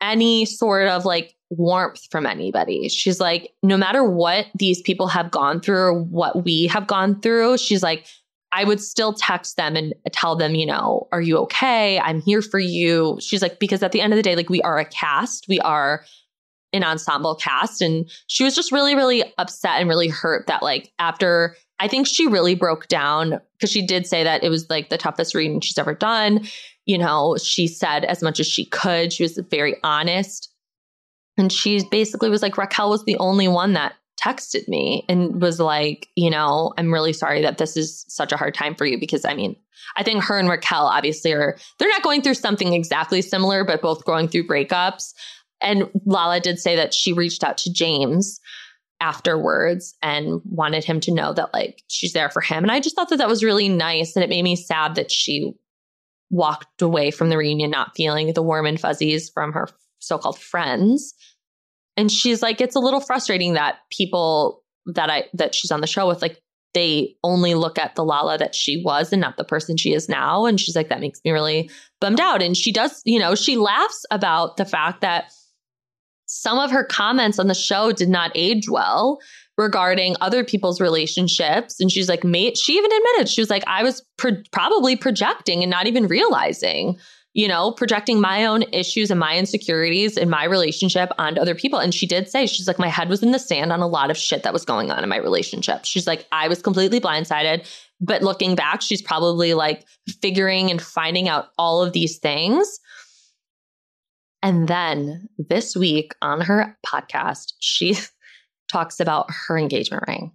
any 0.00 0.44
sort 0.44 0.86
of 0.86 1.04
like 1.04 1.34
warmth 1.50 2.06
from 2.10 2.26
anybody. 2.26 2.88
She's 2.88 3.18
like, 3.18 3.52
no 3.62 3.76
matter 3.76 4.04
what 4.04 4.46
these 4.54 4.80
people 4.80 5.08
have 5.08 5.30
gone 5.30 5.60
through 5.60 5.80
or 5.80 6.00
what 6.00 6.44
we 6.44 6.68
have 6.68 6.86
gone 6.86 7.20
through, 7.20 7.58
she's 7.58 7.82
like, 7.82 8.06
I 8.52 8.64
would 8.64 8.80
still 8.80 9.12
text 9.12 9.56
them 9.56 9.76
and 9.76 9.94
tell 10.12 10.36
them, 10.36 10.54
you 10.54 10.66
know, 10.66 11.08
are 11.12 11.20
you 11.20 11.38
okay? 11.38 11.98
I'm 12.00 12.20
here 12.20 12.42
for 12.42 12.58
you. 12.58 13.18
She's 13.20 13.42
like, 13.42 13.58
because 13.58 13.82
at 13.82 13.92
the 13.92 14.00
end 14.00 14.12
of 14.12 14.16
the 14.16 14.22
day, 14.22 14.36
like 14.36 14.50
we 14.50 14.62
are 14.62 14.78
a 14.78 14.84
cast, 14.84 15.46
we 15.48 15.60
are 15.60 16.04
an 16.72 16.84
ensemble 16.84 17.34
cast. 17.34 17.82
And 17.82 18.10
she 18.26 18.44
was 18.44 18.54
just 18.54 18.72
really, 18.72 18.94
really 18.94 19.24
upset 19.38 19.80
and 19.80 19.88
really 19.88 20.08
hurt 20.08 20.46
that, 20.46 20.62
like, 20.62 20.92
after 20.98 21.56
I 21.80 21.88
think 21.88 22.06
she 22.06 22.26
really 22.26 22.54
broke 22.54 22.88
down 22.88 23.40
because 23.56 23.72
she 23.72 23.84
did 23.84 24.06
say 24.06 24.22
that 24.22 24.44
it 24.44 24.50
was 24.50 24.68
like 24.68 24.90
the 24.90 24.98
toughest 24.98 25.34
reading 25.34 25.60
she's 25.60 25.78
ever 25.78 25.94
done. 25.94 26.46
You 26.84 26.98
know, 26.98 27.36
she 27.42 27.66
said 27.66 28.04
as 28.04 28.22
much 28.22 28.38
as 28.38 28.46
she 28.46 28.66
could. 28.66 29.12
She 29.12 29.22
was 29.22 29.40
very 29.50 29.76
honest. 29.82 30.52
And 31.38 31.50
she 31.50 31.82
basically 31.90 32.28
was 32.28 32.42
like, 32.42 32.58
Raquel 32.58 32.90
was 32.90 33.04
the 33.04 33.16
only 33.16 33.48
one 33.48 33.72
that 33.72 33.94
texted 34.22 34.68
me 34.68 35.06
and 35.08 35.40
was 35.40 35.58
like, 35.58 36.08
you 36.16 36.28
know, 36.28 36.74
I'm 36.76 36.92
really 36.92 37.14
sorry 37.14 37.40
that 37.40 37.56
this 37.56 37.78
is 37.78 38.04
such 38.08 38.32
a 38.32 38.36
hard 38.36 38.52
time 38.52 38.74
for 38.74 38.84
you 38.84 39.00
because 39.00 39.24
I 39.24 39.32
mean, 39.32 39.56
I 39.96 40.02
think 40.02 40.22
her 40.24 40.38
and 40.38 40.50
Raquel 40.50 40.84
obviously 40.86 41.32
are, 41.32 41.56
they're 41.78 41.88
not 41.88 42.02
going 42.02 42.20
through 42.20 42.34
something 42.34 42.74
exactly 42.74 43.22
similar, 43.22 43.64
but 43.64 43.80
both 43.80 44.04
going 44.04 44.28
through 44.28 44.46
breakups. 44.46 45.14
And 45.62 45.88
Lala 46.04 46.40
did 46.40 46.58
say 46.58 46.76
that 46.76 46.92
she 46.92 47.14
reached 47.14 47.42
out 47.42 47.56
to 47.58 47.72
James 47.72 48.38
afterwards 49.00 49.96
and 50.02 50.40
wanted 50.44 50.84
him 50.84 51.00
to 51.00 51.14
know 51.14 51.32
that 51.32 51.52
like 51.54 51.82
she's 51.88 52.12
there 52.12 52.30
for 52.30 52.40
him. 52.40 52.62
And 52.62 52.70
I 52.70 52.80
just 52.80 52.94
thought 52.94 53.08
that 53.08 53.16
that 53.16 53.28
was 53.28 53.42
really 53.42 53.68
nice. 53.68 54.14
And 54.14 54.22
it 54.22 54.30
made 54.30 54.42
me 54.42 54.56
sad 54.56 54.94
that 54.96 55.10
she 55.10 55.52
walked 56.30 56.82
away 56.82 57.10
from 57.10 57.28
the 57.28 57.36
reunion 57.36 57.70
not 57.70 57.96
feeling 57.96 58.32
the 58.32 58.42
warm 58.42 58.66
and 58.66 58.80
fuzzies 58.80 59.30
from 59.30 59.52
her 59.52 59.68
so 59.98 60.18
called 60.18 60.38
friends. 60.38 61.14
And 61.96 62.10
she's 62.10 62.42
like, 62.42 62.60
it's 62.60 62.76
a 62.76 62.80
little 62.80 63.00
frustrating 63.00 63.54
that 63.54 63.78
people 63.90 64.62
that 64.86 65.10
I 65.10 65.24
that 65.34 65.54
she's 65.54 65.70
on 65.70 65.80
the 65.80 65.86
show 65.86 66.08
with, 66.08 66.22
like, 66.22 66.40
they 66.72 67.16
only 67.24 67.54
look 67.54 67.78
at 67.78 67.96
the 67.96 68.04
Lala 68.04 68.38
that 68.38 68.54
she 68.54 68.80
was 68.84 69.12
and 69.12 69.20
not 69.20 69.36
the 69.36 69.44
person 69.44 69.76
she 69.76 69.92
is 69.92 70.08
now. 70.08 70.46
And 70.46 70.60
she's 70.60 70.76
like, 70.76 70.88
that 70.88 71.00
makes 71.00 71.20
me 71.24 71.32
really 71.32 71.68
bummed 72.00 72.20
out. 72.20 72.42
And 72.42 72.56
she 72.56 72.72
does, 72.72 73.02
you 73.04 73.18
know, 73.18 73.34
she 73.34 73.56
laughs 73.56 74.04
about 74.10 74.56
the 74.56 74.64
fact 74.64 75.00
that 75.00 75.32
some 76.32 76.58
of 76.58 76.70
her 76.70 76.84
comments 76.84 77.38
on 77.40 77.48
the 77.48 77.54
show 77.54 77.90
did 77.90 78.08
not 78.08 78.30
age 78.36 78.68
well 78.68 79.18
regarding 79.58 80.14
other 80.20 80.44
people's 80.44 80.80
relationships. 80.80 81.80
And 81.80 81.90
she's 81.90 82.08
like, 82.08 82.22
mate, 82.22 82.56
she 82.56 82.78
even 82.78 82.90
admitted, 82.92 83.28
she 83.28 83.40
was 83.40 83.50
like, 83.50 83.64
I 83.66 83.82
was 83.82 84.02
pro- 84.16 84.42
probably 84.52 84.94
projecting 84.96 85.62
and 85.62 85.70
not 85.70 85.86
even 85.86 86.06
realizing 86.06 86.98
you 87.32 87.46
know, 87.46 87.70
projecting 87.70 88.20
my 88.20 88.44
own 88.44 88.64
issues 88.72 89.08
and 89.08 89.20
my 89.20 89.38
insecurities 89.38 90.16
in 90.16 90.28
my 90.28 90.44
relationship 90.44 91.10
onto 91.16 91.40
other 91.40 91.54
people. 91.54 91.78
And 91.78 91.94
she 91.94 92.04
did 92.04 92.28
say, 92.28 92.46
she's 92.46 92.66
like, 92.66 92.78
my 92.78 92.88
head 92.88 93.08
was 93.08 93.22
in 93.22 93.30
the 93.30 93.38
sand 93.38 93.72
on 93.72 93.80
a 93.80 93.86
lot 93.86 94.10
of 94.10 94.16
shit 94.16 94.42
that 94.42 94.52
was 94.52 94.64
going 94.64 94.90
on 94.90 95.04
in 95.04 95.08
my 95.08 95.16
relationship. 95.16 95.84
She's 95.84 96.08
like, 96.08 96.26
I 96.32 96.48
was 96.48 96.60
completely 96.60 97.00
blindsided. 97.00 97.68
But 98.00 98.22
looking 98.22 98.56
back, 98.56 98.82
she's 98.82 99.00
probably 99.00 99.54
like 99.54 99.86
figuring 100.20 100.72
and 100.72 100.82
finding 100.82 101.28
out 101.28 101.50
all 101.56 101.84
of 101.84 101.92
these 101.92 102.18
things. 102.18 102.80
And 104.42 104.68
then 104.68 105.28
this 105.38 105.76
week 105.76 106.14
on 106.22 106.40
her 106.40 106.76
podcast, 106.86 107.52
she 107.60 107.96
talks 108.72 109.00
about 109.00 109.26
her 109.46 109.58
engagement 109.58 110.04
ring. 110.08 110.32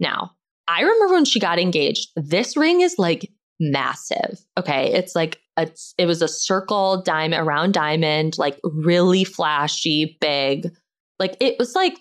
Now, 0.00 0.32
I 0.68 0.82
remember 0.82 1.14
when 1.14 1.24
she 1.24 1.40
got 1.40 1.58
engaged, 1.58 2.10
this 2.16 2.56
ring 2.56 2.80
is 2.80 2.98
like 2.98 3.30
massive. 3.60 4.44
Okay. 4.58 4.92
It's 4.92 5.14
like 5.14 5.40
a, 5.56 5.68
it 5.98 6.06
was 6.06 6.22
a 6.22 6.28
circle 6.28 7.02
diamond 7.02 7.46
around 7.46 7.74
diamond, 7.74 8.38
like 8.38 8.58
really 8.64 9.24
flashy, 9.24 10.16
big. 10.20 10.70
Like 11.18 11.36
it 11.40 11.58
was 11.58 11.74
like, 11.74 11.98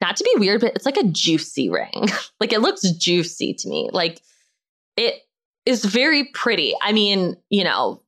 not 0.00 0.16
to 0.16 0.24
be 0.24 0.40
weird, 0.40 0.62
but 0.62 0.74
it's 0.74 0.86
like 0.86 0.96
a 0.96 1.04
juicy 1.04 1.68
ring. 1.68 2.08
like 2.40 2.52
it 2.52 2.60
looks 2.60 2.82
juicy 2.92 3.54
to 3.54 3.68
me. 3.68 3.90
Like 3.92 4.20
it 4.96 5.14
is 5.66 5.84
very 5.84 6.24
pretty. 6.32 6.74
I 6.82 6.92
mean, 6.92 7.36
you 7.50 7.64
know, 7.64 8.02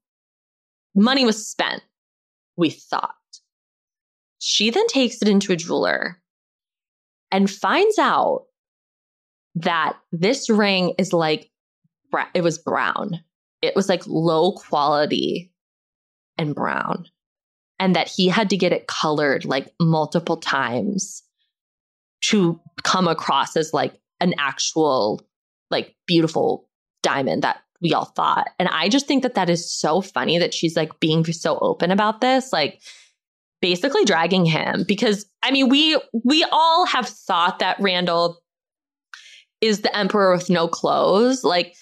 money 0.94 1.24
was 1.24 1.46
spent, 1.46 1.82
we 2.62 2.70
thought. 2.70 3.16
She 4.38 4.70
then 4.70 4.86
takes 4.86 5.20
it 5.20 5.26
into 5.26 5.52
a 5.52 5.56
jeweler 5.56 6.22
and 7.32 7.50
finds 7.50 7.98
out 7.98 8.44
that 9.56 9.96
this 10.12 10.48
ring 10.48 10.94
is 10.96 11.12
like 11.12 11.50
it 12.34 12.42
was 12.42 12.58
brown. 12.58 13.18
It 13.62 13.74
was 13.74 13.88
like 13.88 14.06
low 14.06 14.52
quality 14.52 15.52
and 16.38 16.54
brown. 16.54 17.06
And 17.80 17.96
that 17.96 18.06
he 18.08 18.28
had 18.28 18.50
to 18.50 18.56
get 18.56 18.72
it 18.72 18.86
colored 18.86 19.44
like 19.44 19.72
multiple 19.80 20.36
times 20.36 21.24
to 22.26 22.60
come 22.84 23.08
across 23.08 23.56
as 23.56 23.74
like 23.74 23.94
an 24.20 24.34
actual, 24.38 25.20
like 25.68 25.96
beautiful 26.06 26.68
diamond 27.02 27.42
that 27.42 27.60
we 27.82 27.92
all 27.92 28.04
thought. 28.04 28.48
And 28.58 28.68
I 28.68 28.88
just 28.88 29.06
think 29.06 29.22
that 29.22 29.34
that 29.34 29.50
is 29.50 29.70
so 29.70 30.00
funny 30.00 30.38
that 30.38 30.54
she's 30.54 30.76
like 30.76 31.00
being 31.00 31.24
so 31.24 31.58
open 31.58 31.90
about 31.90 32.20
this, 32.20 32.52
like 32.52 32.80
basically 33.60 34.04
dragging 34.04 34.46
him 34.46 34.84
because 34.86 35.26
I 35.42 35.50
mean, 35.50 35.68
we 35.68 35.98
we 36.24 36.44
all 36.50 36.86
have 36.86 37.08
thought 37.08 37.58
that 37.58 37.76
Randall 37.80 38.40
is 39.60 39.80
the 39.80 39.96
emperor 39.96 40.32
with 40.34 40.50
no 40.50 40.68
clothes. 40.68 41.44
Like 41.44 41.74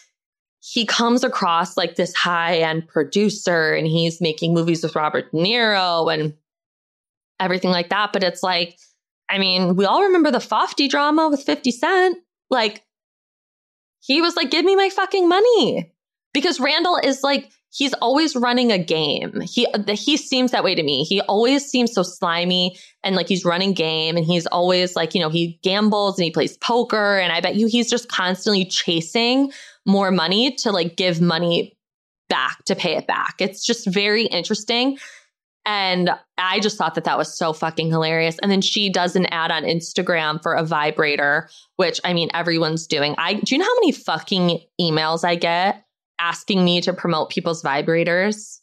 he 0.60 0.84
comes 0.84 1.24
across 1.24 1.76
like 1.76 1.96
this 1.96 2.14
high 2.14 2.58
end 2.58 2.86
producer 2.86 3.72
and 3.72 3.86
he's 3.86 4.20
making 4.20 4.54
movies 4.54 4.82
with 4.82 4.94
Robert 4.94 5.30
De 5.32 5.36
Niro 5.38 6.12
and 6.12 6.34
everything 7.40 7.70
like 7.70 7.88
that. 7.88 8.12
But 8.12 8.22
it's 8.22 8.42
like, 8.42 8.78
I 9.28 9.38
mean, 9.38 9.74
we 9.76 9.86
all 9.86 10.02
remember 10.04 10.30
the 10.30 10.38
Fofty 10.38 10.88
drama 10.88 11.28
with 11.30 11.42
50 11.42 11.70
Cent. 11.72 12.18
Like, 12.50 12.84
he 14.00 14.20
was 14.20 14.36
like, 14.36 14.50
give 14.50 14.64
me 14.64 14.76
my 14.76 14.88
fucking 14.90 15.28
money. 15.28 15.92
Because 16.32 16.60
Randall 16.60 16.96
is 17.02 17.22
like, 17.22 17.50
he's 17.70 17.92
always 17.94 18.36
running 18.36 18.72
a 18.72 18.78
game. 18.78 19.40
He 19.40 19.66
he 19.88 20.16
seems 20.16 20.50
that 20.50 20.64
way 20.64 20.74
to 20.74 20.82
me. 20.82 21.04
He 21.04 21.20
always 21.22 21.64
seems 21.64 21.92
so 21.92 22.02
slimy 22.02 22.76
and 23.02 23.16
like 23.16 23.28
he's 23.28 23.44
running 23.44 23.72
game 23.72 24.16
and 24.16 24.26
he's 24.26 24.46
always 24.46 24.96
like, 24.96 25.14
you 25.14 25.20
know, 25.20 25.30
he 25.30 25.58
gambles 25.62 26.18
and 26.18 26.24
he 26.24 26.30
plays 26.30 26.56
poker 26.58 27.18
and 27.18 27.32
I 27.32 27.40
bet 27.40 27.56
you 27.56 27.66
he's 27.66 27.88
just 27.88 28.08
constantly 28.08 28.64
chasing 28.64 29.52
more 29.86 30.10
money 30.10 30.54
to 30.56 30.72
like 30.72 30.96
give 30.96 31.20
money 31.20 31.76
back 32.28 32.64
to 32.64 32.76
pay 32.76 32.96
it 32.96 33.06
back. 33.06 33.36
It's 33.38 33.64
just 33.64 33.86
very 33.86 34.24
interesting. 34.26 34.98
And 35.66 36.10
I 36.38 36.60
just 36.60 36.78
thought 36.78 36.94
that 36.94 37.04
that 37.04 37.18
was 37.18 37.36
so 37.36 37.52
fucking 37.52 37.90
hilarious. 37.90 38.38
And 38.42 38.50
then 38.50 38.62
she 38.62 38.90
does 38.90 39.14
an 39.14 39.26
ad 39.26 39.50
on 39.50 39.64
Instagram 39.64 40.42
for 40.42 40.54
a 40.54 40.64
vibrator, 40.64 41.48
which 41.76 42.00
I 42.02 42.14
mean, 42.14 42.30
everyone's 42.32 42.86
doing. 42.86 43.14
I 43.18 43.34
do 43.34 43.54
you 43.54 43.58
know 43.58 43.66
how 43.66 43.74
many 43.74 43.92
fucking 43.92 44.60
emails 44.80 45.24
I 45.24 45.36
get 45.36 45.84
asking 46.18 46.64
me 46.64 46.80
to 46.82 46.92
promote 46.92 47.30
people's 47.30 47.62
vibrators? 47.62 48.60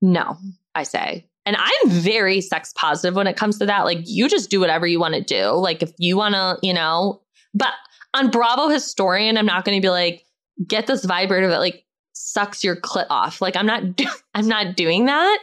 No, 0.00 0.36
I 0.74 0.82
say. 0.82 1.28
And 1.44 1.56
I'm 1.58 1.90
very 1.90 2.40
sex 2.40 2.72
positive 2.76 3.14
when 3.16 3.26
it 3.26 3.36
comes 3.36 3.58
to 3.58 3.66
that. 3.66 3.84
Like, 3.84 3.98
you 4.04 4.28
just 4.28 4.50
do 4.50 4.60
whatever 4.60 4.86
you 4.86 5.00
want 5.00 5.14
to 5.14 5.22
do. 5.22 5.50
Like, 5.50 5.82
if 5.82 5.92
you 5.98 6.16
want 6.16 6.34
to, 6.34 6.58
you 6.62 6.72
know, 6.72 7.20
but 7.52 7.72
on 8.14 8.30
Bravo 8.30 8.68
Historian, 8.68 9.36
I'm 9.36 9.46
not 9.46 9.64
going 9.64 9.76
to 9.76 9.84
be 9.84 9.90
like, 9.90 10.24
get 10.66 10.86
this 10.86 11.04
vibrator 11.04 11.48
that 11.48 11.58
like 11.58 11.84
sucks 12.12 12.62
your 12.62 12.76
clit 12.76 13.06
off. 13.10 13.40
Like 13.40 13.56
I'm 13.56 13.66
not, 13.66 13.96
do- 13.96 14.06
I'm 14.34 14.48
not 14.48 14.76
doing 14.76 15.06
that. 15.06 15.38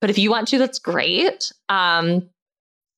But 0.00 0.10
if 0.10 0.18
you 0.18 0.30
want 0.30 0.48
to, 0.48 0.58
that's 0.58 0.78
great. 0.78 1.50
Um, 1.68 2.28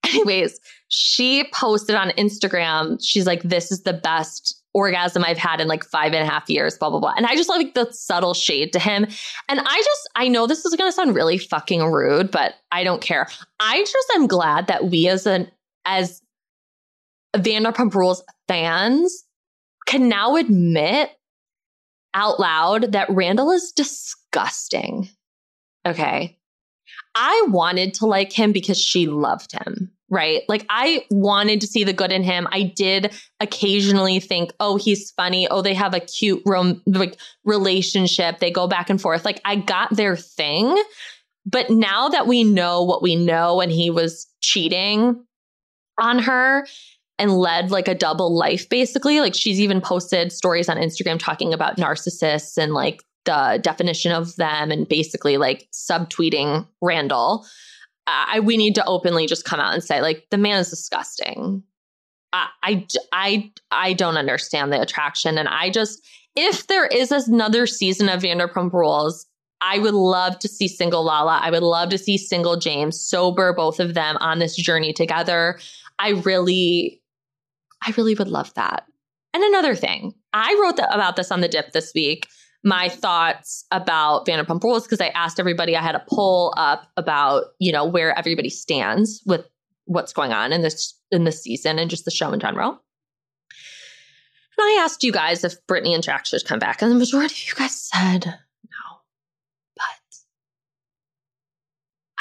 anyways, 0.06 0.58
she 0.88 1.48
posted 1.52 1.94
on 1.94 2.10
Instagram. 2.10 2.98
She's 3.02 3.26
like, 3.26 3.42
"This 3.42 3.70
is 3.70 3.82
the 3.82 3.92
best 3.92 4.60
orgasm 4.74 5.24
I've 5.24 5.38
had 5.38 5.60
in 5.60 5.68
like 5.68 5.84
five 5.84 6.12
and 6.12 6.26
a 6.26 6.30
half 6.30 6.48
years." 6.48 6.76
Blah 6.76 6.90
blah 6.90 7.00
blah. 7.00 7.14
And 7.16 7.26
I 7.26 7.34
just 7.34 7.48
like 7.48 7.74
the 7.74 7.90
subtle 7.92 8.34
shade 8.34 8.72
to 8.72 8.78
him. 8.78 9.04
And 9.48 9.60
I 9.60 9.82
just, 9.84 10.10
I 10.16 10.28
know 10.28 10.46
this 10.46 10.64
is 10.64 10.74
going 10.74 10.88
to 10.88 10.94
sound 10.94 11.14
really 11.14 11.38
fucking 11.38 11.84
rude, 11.84 12.30
but 12.30 12.54
I 12.72 12.84
don't 12.84 13.00
care. 13.00 13.28
I 13.60 13.80
just 13.80 14.12
am 14.16 14.26
glad 14.26 14.66
that 14.66 14.86
we 14.86 15.08
as 15.08 15.26
an 15.26 15.50
as 15.84 16.22
Vanderpump 17.36 17.94
Rules 17.94 18.22
fans 18.48 19.24
can 19.86 20.08
now 20.08 20.36
admit 20.36 21.10
out 22.14 22.40
loud 22.40 22.92
that 22.92 23.10
Randall 23.10 23.50
is 23.50 23.72
disgusting. 23.72 25.08
Okay. 25.86 26.38
I 27.14 27.46
wanted 27.48 27.94
to 27.94 28.06
like 28.06 28.32
him 28.32 28.52
because 28.52 28.78
she 28.80 29.06
loved 29.06 29.52
him, 29.52 29.90
right? 30.10 30.42
Like 30.48 30.64
I 30.68 31.04
wanted 31.10 31.60
to 31.62 31.66
see 31.66 31.84
the 31.84 31.92
good 31.92 32.12
in 32.12 32.22
him. 32.22 32.46
I 32.52 32.62
did 32.62 33.12
occasionally 33.40 34.20
think, 34.20 34.52
"Oh, 34.60 34.76
he's 34.76 35.10
funny. 35.12 35.48
Oh, 35.48 35.62
they 35.62 35.74
have 35.74 35.94
a 35.94 36.00
cute 36.00 36.42
rom- 36.46 36.82
like 36.86 37.18
relationship. 37.44 38.38
They 38.38 38.50
go 38.50 38.68
back 38.68 38.90
and 38.90 39.00
forth." 39.00 39.24
Like 39.24 39.40
I 39.44 39.56
got 39.56 39.94
their 39.94 40.16
thing. 40.16 40.80
But 41.44 41.70
now 41.70 42.08
that 42.10 42.26
we 42.26 42.44
know 42.44 42.82
what 42.82 43.02
we 43.02 43.16
know 43.16 43.60
and 43.60 43.72
he 43.72 43.90
was 43.90 44.26
cheating 44.40 45.24
on 45.98 46.18
her, 46.20 46.66
and 47.18 47.36
led 47.36 47.70
like 47.70 47.88
a 47.88 47.94
double 47.94 48.36
life 48.36 48.68
basically. 48.68 49.20
Like 49.20 49.34
she's 49.34 49.60
even 49.60 49.80
posted 49.80 50.32
stories 50.32 50.68
on 50.68 50.76
Instagram 50.76 51.18
talking 51.18 51.52
about 51.52 51.76
narcissists 51.76 52.56
and 52.56 52.72
like 52.72 53.04
the 53.24 53.58
definition 53.62 54.12
of 54.12 54.36
them 54.36 54.70
and 54.70 54.88
basically 54.88 55.36
like 55.36 55.68
subtweeting 55.72 56.66
Randall. 56.80 57.46
I 58.06 58.40
we 58.40 58.56
need 58.56 58.74
to 58.76 58.84
openly 58.86 59.26
just 59.26 59.44
come 59.44 59.60
out 59.60 59.74
and 59.74 59.84
say 59.84 60.00
like 60.00 60.26
the 60.30 60.38
man 60.38 60.60
is 60.60 60.70
disgusting. 60.70 61.62
I 62.32 62.48
I 62.62 62.86
I, 63.12 63.52
I 63.70 63.92
don't 63.92 64.16
understand 64.16 64.72
the 64.72 64.80
attraction, 64.80 65.36
and 65.36 65.48
I 65.48 65.70
just 65.70 66.00
if 66.34 66.68
there 66.68 66.86
is 66.86 67.10
another 67.10 67.66
season 67.66 68.08
of 68.08 68.22
Vanderpump 68.22 68.72
Rules, 68.72 69.26
I 69.60 69.78
would 69.78 69.94
love 69.94 70.38
to 70.40 70.48
see 70.48 70.68
single 70.68 71.04
Lala. 71.04 71.40
I 71.42 71.50
would 71.50 71.62
love 71.62 71.90
to 71.90 71.98
see 71.98 72.16
single 72.16 72.56
James 72.56 73.00
sober, 73.00 73.52
both 73.52 73.80
of 73.80 73.94
them 73.94 74.16
on 74.20 74.38
this 74.38 74.56
journey 74.56 74.92
together. 74.92 75.58
I 75.98 76.10
really, 76.10 77.02
I 77.82 77.92
really 77.96 78.14
would 78.14 78.28
love 78.28 78.52
that. 78.54 78.84
And 79.34 79.42
another 79.42 79.74
thing, 79.74 80.14
I 80.32 80.58
wrote 80.60 80.78
about 80.90 81.16
this 81.16 81.30
on 81.30 81.40
the 81.40 81.48
dip 81.48 81.72
this 81.72 81.92
week. 81.94 82.26
My 82.64 82.88
thoughts 82.88 83.64
about 83.70 84.26
Vanderpump 84.26 84.62
Rules 84.64 84.84
because 84.84 85.00
I 85.00 85.08
asked 85.08 85.38
everybody. 85.38 85.76
I 85.76 85.82
had 85.82 85.94
a 85.94 86.04
poll 86.10 86.52
up 86.56 86.88
about 86.96 87.44
you 87.58 87.70
know 87.70 87.84
where 87.84 88.18
everybody 88.18 88.50
stands 88.50 89.22
with 89.24 89.46
what's 89.84 90.12
going 90.12 90.32
on 90.32 90.52
in 90.52 90.62
this 90.62 90.98
in 91.12 91.24
this 91.24 91.42
season 91.42 91.78
and 91.78 91.88
just 91.88 92.04
the 92.04 92.10
show 92.10 92.32
in 92.32 92.40
general. 92.40 92.70
And 92.70 94.64
I 94.64 94.82
asked 94.82 95.04
you 95.04 95.12
guys 95.12 95.44
if 95.44 95.64
Brittany 95.68 95.94
and 95.94 96.02
Jax 96.02 96.30
should 96.30 96.44
come 96.44 96.58
back, 96.58 96.82
and 96.82 96.90
the 96.90 96.96
majority 96.96 97.34
of 97.34 97.46
you 97.46 97.54
guys 97.54 97.80
said 97.80 98.26
no. 98.26 98.98
But 99.76 100.18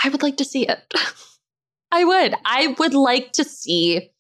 I 0.04 0.10
would 0.10 0.22
like 0.22 0.38
to 0.38 0.46
see 0.46 0.68
it. 0.68 0.94
I 1.92 2.04
would. 2.04 2.36
I 2.46 2.76
would 2.78 2.94
like 2.94 3.32
to 3.34 3.44
see 3.44 4.12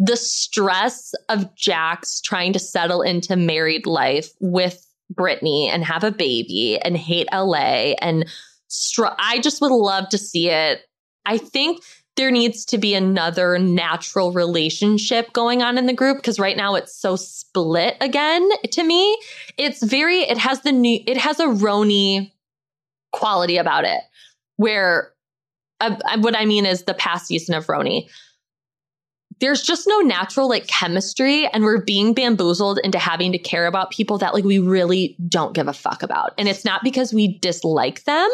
the 0.00 0.16
stress 0.16 1.14
of 1.28 1.54
Jax 1.54 2.22
trying 2.22 2.54
to 2.54 2.58
settle 2.58 3.02
into 3.02 3.36
married 3.36 3.86
life 3.86 4.30
with 4.40 4.86
Brittany 5.14 5.68
and 5.70 5.84
have 5.84 6.02
a 6.02 6.10
baby 6.10 6.78
and 6.82 6.96
hate 6.96 7.28
LA 7.32 7.92
and 8.00 8.26
str- 8.68 9.14
I 9.18 9.40
just 9.40 9.60
would 9.60 9.72
love 9.72 10.08
to 10.08 10.18
see 10.18 10.48
it. 10.48 10.80
I 11.26 11.36
think 11.36 11.82
there 12.16 12.30
needs 12.30 12.64
to 12.66 12.78
be 12.78 12.94
another 12.94 13.58
natural 13.58 14.32
relationship 14.32 15.32
going 15.34 15.62
on 15.62 15.76
in 15.76 15.84
the 15.84 15.92
group 15.92 16.16
because 16.16 16.40
right 16.40 16.56
now 16.56 16.76
it's 16.76 16.96
so 16.96 17.14
split 17.16 17.96
again 18.00 18.48
to 18.72 18.82
me. 18.82 19.18
It's 19.58 19.82
very 19.82 20.20
it 20.20 20.38
has 20.38 20.62
the 20.62 20.72
new 20.72 21.00
it 21.06 21.18
has 21.18 21.38
a 21.40 21.46
RHONY 21.46 22.32
quality 23.12 23.58
about 23.58 23.84
it 23.84 24.00
where 24.56 25.12
uh, 25.80 25.96
what 26.20 26.36
I 26.36 26.46
mean 26.46 26.64
is 26.64 26.84
the 26.84 26.94
past 26.94 27.26
season 27.26 27.54
of 27.54 27.66
RHONY 27.66 28.08
there's 29.40 29.62
just 29.62 29.86
no 29.88 29.98
natural 30.00 30.48
like 30.48 30.66
chemistry 30.66 31.46
and 31.46 31.64
we're 31.64 31.82
being 31.82 32.14
bamboozled 32.14 32.78
into 32.84 32.98
having 32.98 33.32
to 33.32 33.38
care 33.38 33.66
about 33.66 33.90
people 33.90 34.18
that 34.18 34.34
like 34.34 34.44
we 34.44 34.58
really 34.58 35.16
don't 35.28 35.54
give 35.54 35.66
a 35.66 35.72
fuck 35.72 36.02
about. 36.02 36.32
And 36.38 36.48
it's 36.48 36.64
not 36.64 36.82
because 36.84 37.12
we 37.12 37.38
dislike 37.38 38.04
them 38.04 38.28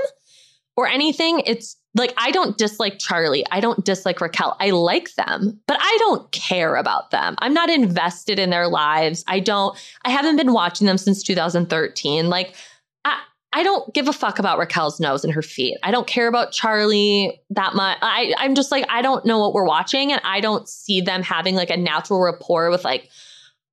or 0.76 0.88
anything. 0.88 1.42
It's 1.46 1.76
like 1.94 2.12
I 2.18 2.30
don't 2.30 2.58
dislike 2.58 2.98
Charlie. 2.98 3.46
I 3.50 3.60
don't 3.60 3.84
dislike 3.84 4.20
Raquel. 4.20 4.56
I 4.60 4.70
like 4.70 5.14
them, 5.14 5.60
but 5.66 5.78
I 5.80 5.96
don't 6.00 6.30
care 6.32 6.76
about 6.76 7.10
them. 7.10 7.36
I'm 7.38 7.54
not 7.54 7.70
invested 7.70 8.38
in 8.38 8.50
their 8.50 8.68
lives. 8.68 9.25
I 9.26 9.40
don't 9.40 9.78
I 10.04 10.10
haven't 10.10 10.36
been 10.36 10.52
watching 10.52 10.86
them 10.86 10.98
since 10.98 11.22
2013. 11.22 12.28
Like 12.28 12.54
I 13.56 13.62
don't 13.62 13.94
give 13.94 14.06
a 14.06 14.12
fuck 14.12 14.38
about 14.38 14.58
Raquel's 14.58 15.00
nose 15.00 15.25
and 15.25 15.32
her 15.32 15.40
feet. 15.40 15.78
I 15.82 15.90
don't 15.90 16.06
care 16.06 16.28
about 16.28 16.52
Charlie 16.52 17.40
that 17.48 17.75
much. 17.75 17.96
I, 18.02 18.34
I'm 18.36 18.54
just 18.54 18.70
like, 18.70 18.84
I 18.90 19.00
don't 19.00 19.25
know 19.25 19.38
what 19.38 19.54
we're 19.54 19.64
watching, 19.64 20.12
and 20.12 20.20
I 20.25 20.40
don't 20.40 20.68
see 20.68 21.00
them 21.00 21.22
having 21.22 21.54
like 21.54 21.70
a 21.70 21.76
natural 21.78 22.20
rapport 22.20 22.68
with 22.68 22.84
like 22.84 23.08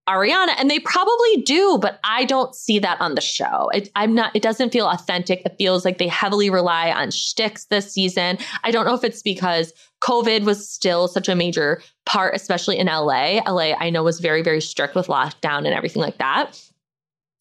Ariana. 0.08 0.54
And 0.58 0.72
they 0.72 0.80
probably 0.80 1.42
do, 1.42 1.80
but 1.82 2.00
I 2.06 2.24
don't 2.24 2.56
see 2.56 2.80
that 2.80 3.02
on 3.02 3.16
the 3.16 3.22
show. 3.22 3.70
It, 3.74 3.90
I'm 3.94 4.16
not, 4.16 4.34
it 4.34 4.42
doesn't 4.42 4.72
feel 4.72 4.88
authentic. 4.88 5.42
It 5.46 5.56
feels 5.58 5.84
like 5.84 5.98
they 5.98 6.08
heavily 6.08 6.50
rely 6.50 6.90
on 6.90 7.12
shticks 7.12 7.66
this 7.66 7.92
season. 7.92 8.38
I 8.64 8.72
don't 8.72 8.86
know 8.86 8.96
if 8.96 9.04
it's 9.04 9.22
because 9.22 9.74
COVID 10.02 10.46
was 10.46 10.66
still 10.66 11.10
such 11.10 11.28
a 11.28 11.36
major 11.36 11.82
part, 12.06 12.36
especially 12.36 12.78
in 12.78 12.88
LA. 12.88 13.42
LA, 13.46 13.74
I 13.78 13.90
know, 13.90 14.04
was 14.04 14.22
very, 14.22 14.44
very 14.44 14.62
strict 14.62 14.96
with 14.96 15.08
lockdown 15.08 15.66
and 15.66 15.74
everything 15.74 16.02
like 16.02 16.20
that. 16.20 16.58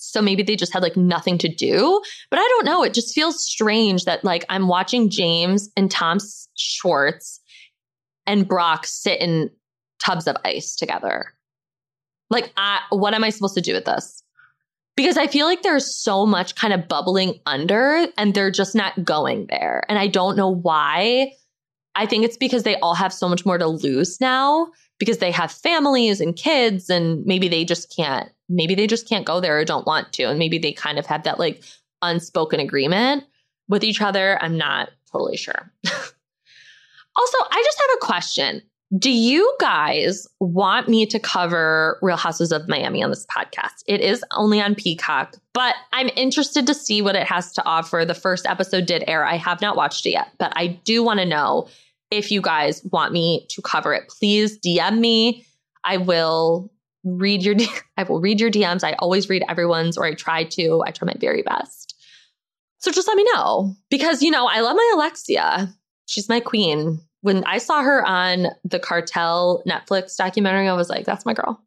So 0.02 0.20
maybe 0.20 0.42
they 0.42 0.56
just 0.56 0.72
had 0.72 0.82
like 0.82 0.96
nothing 0.96 1.38
to 1.38 1.48
do. 1.48 2.02
But 2.30 2.38
I 2.38 2.42
don't 2.42 2.66
know. 2.66 2.82
It 2.82 2.94
just 2.94 3.14
feels 3.14 3.44
strange 3.44 4.04
that 4.04 4.24
like 4.24 4.44
I'm 4.48 4.68
watching 4.68 5.10
James 5.10 5.70
and 5.76 5.90
Tom 5.90 6.18
Schwartz 6.56 7.40
and 8.26 8.46
Brock 8.46 8.86
sit 8.86 9.20
in 9.20 9.50
tubs 10.02 10.26
of 10.26 10.36
ice 10.44 10.76
together. 10.76 11.32
Like, 12.30 12.52
I, 12.56 12.80
what 12.90 13.14
am 13.14 13.24
I 13.24 13.30
supposed 13.30 13.54
to 13.54 13.60
do 13.60 13.74
with 13.74 13.84
this? 13.84 14.22
Because 14.96 15.16
I 15.16 15.26
feel 15.26 15.46
like 15.46 15.62
there's 15.62 15.94
so 15.94 16.26
much 16.26 16.54
kind 16.54 16.72
of 16.72 16.88
bubbling 16.88 17.40
under 17.46 18.06
and 18.18 18.34
they're 18.34 18.50
just 18.50 18.74
not 18.74 19.04
going 19.04 19.46
there. 19.48 19.84
And 19.88 19.98
I 19.98 20.06
don't 20.06 20.36
know 20.36 20.48
why. 20.48 21.32
I 21.94 22.06
think 22.06 22.24
it's 22.24 22.36
because 22.36 22.62
they 22.62 22.76
all 22.76 22.94
have 22.94 23.12
so 23.12 23.28
much 23.28 23.44
more 23.44 23.58
to 23.58 23.66
lose 23.66 24.20
now 24.20 24.68
because 24.98 25.18
they 25.18 25.30
have 25.30 25.52
families 25.52 26.20
and 26.20 26.36
kids 26.36 26.88
and 26.88 27.24
maybe 27.26 27.48
they 27.48 27.64
just 27.64 27.94
can't 27.94 28.30
maybe 28.52 28.74
they 28.74 28.86
just 28.86 29.08
can't 29.08 29.26
go 29.26 29.40
there 29.40 29.58
or 29.58 29.64
don't 29.64 29.86
want 29.86 30.12
to 30.12 30.24
and 30.24 30.38
maybe 30.38 30.58
they 30.58 30.72
kind 30.72 30.98
of 30.98 31.06
have 31.06 31.24
that 31.24 31.38
like 31.38 31.62
unspoken 32.02 32.60
agreement 32.60 33.24
with 33.68 33.82
each 33.82 34.00
other 34.00 34.38
i'm 34.42 34.56
not 34.56 34.90
totally 35.10 35.36
sure 35.36 35.72
also 35.84 37.38
i 37.50 37.62
just 37.64 37.80
have 37.80 37.96
a 37.96 38.04
question 38.04 38.62
do 38.98 39.10
you 39.10 39.54
guys 39.58 40.26
want 40.38 40.86
me 40.86 41.06
to 41.06 41.18
cover 41.18 41.98
Real 42.02 42.16
Houses 42.16 42.52
of 42.52 42.68
Miami 42.68 43.02
on 43.02 43.08
this 43.08 43.24
podcast? 43.26 43.82
It 43.86 44.02
is 44.02 44.22
only 44.32 44.60
on 44.60 44.74
Peacock, 44.74 45.36
but 45.54 45.74
I'm 45.94 46.10
interested 46.14 46.66
to 46.66 46.74
see 46.74 47.00
what 47.00 47.16
it 47.16 47.26
has 47.26 47.52
to 47.52 47.64
offer. 47.64 48.04
The 48.04 48.14
first 48.14 48.46
episode 48.46 48.84
did 48.84 49.02
air. 49.06 49.24
I 49.24 49.36
have 49.36 49.62
not 49.62 49.76
watched 49.76 50.04
it 50.04 50.10
yet, 50.10 50.32
but 50.38 50.52
I 50.56 50.66
do 50.84 51.02
want 51.02 51.20
to 51.20 51.24
know 51.24 51.68
if 52.10 52.30
you 52.30 52.42
guys 52.42 52.84
want 52.92 53.12
me 53.12 53.46
to 53.48 53.62
cover 53.62 53.94
it, 53.94 54.08
please 54.08 54.58
DM 54.58 54.98
me. 54.98 55.46
I 55.84 55.96
will 55.96 56.70
read 57.04 57.42
your 57.42 57.56
I 57.96 58.02
will 58.04 58.20
read 58.20 58.40
your 58.40 58.50
DMs. 58.50 58.84
I 58.84 58.94
always 58.94 59.28
read 59.28 59.44
everyone's 59.48 59.96
or 59.96 60.04
I 60.04 60.14
try 60.14 60.44
to. 60.44 60.82
I 60.86 60.90
try 60.90 61.06
my 61.06 61.16
very 61.18 61.42
best. 61.42 61.96
So 62.78 62.90
just 62.90 63.06
let 63.06 63.16
me 63.16 63.24
know 63.32 63.74
because 63.90 64.22
you 64.22 64.30
know, 64.30 64.46
I 64.46 64.60
love 64.60 64.76
my 64.76 64.90
Alexia. 64.94 65.72
She's 66.06 66.28
my 66.28 66.40
queen. 66.40 67.00
When 67.20 67.44
I 67.44 67.58
saw 67.58 67.82
her 67.82 68.04
on 68.04 68.48
the 68.64 68.80
Cartel 68.80 69.62
Netflix 69.68 70.16
documentary, 70.16 70.68
I 70.68 70.72
was 70.72 70.90
like, 70.90 71.06
that's 71.06 71.24
my 71.24 71.34
girl. 71.34 71.62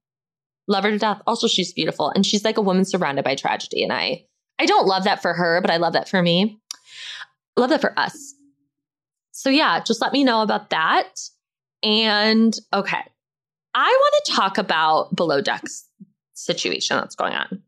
Love 0.68 0.84
her 0.84 0.92
to 0.92 0.98
death. 0.98 1.22
Also, 1.26 1.48
she's 1.48 1.72
beautiful 1.72 2.10
and 2.10 2.26
she's 2.26 2.44
like 2.44 2.58
a 2.58 2.62
woman 2.62 2.84
surrounded 2.84 3.24
by 3.24 3.36
tragedy 3.36 3.84
and 3.84 3.94
I 3.94 4.26
I 4.60 4.66
don't 4.66 4.88
love 4.88 5.04
that 5.04 5.22
for 5.22 5.34
her, 5.34 5.62
but 5.62 5.72
I 5.72 5.78
love 5.78 5.94
that 5.94 6.10
for 6.10 6.22
me. 6.22 6.60
love 7.58 7.70
that 7.70 7.82
for 7.82 7.98
us. 7.98 8.34
So, 9.32 9.50
yeah, 9.50 9.82
just 9.82 10.02
let 10.02 10.14
me 10.14 10.24
know 10.24 10.42
about 10.42 10.70
that. 10.70 11.20
And 11.84 12.58
okay, 12.74 13.02
I 13.76 13.88
want 13.88 14.26
to 14.26 14.32
talk 14.32 14.58
about 14.58 15.14
Below 15.14 15.42
Deck's 15.42 15.86
situation 16.34 16.98
that's 16.98 17.16
going 17.16 17.34
on. 17.34 17.62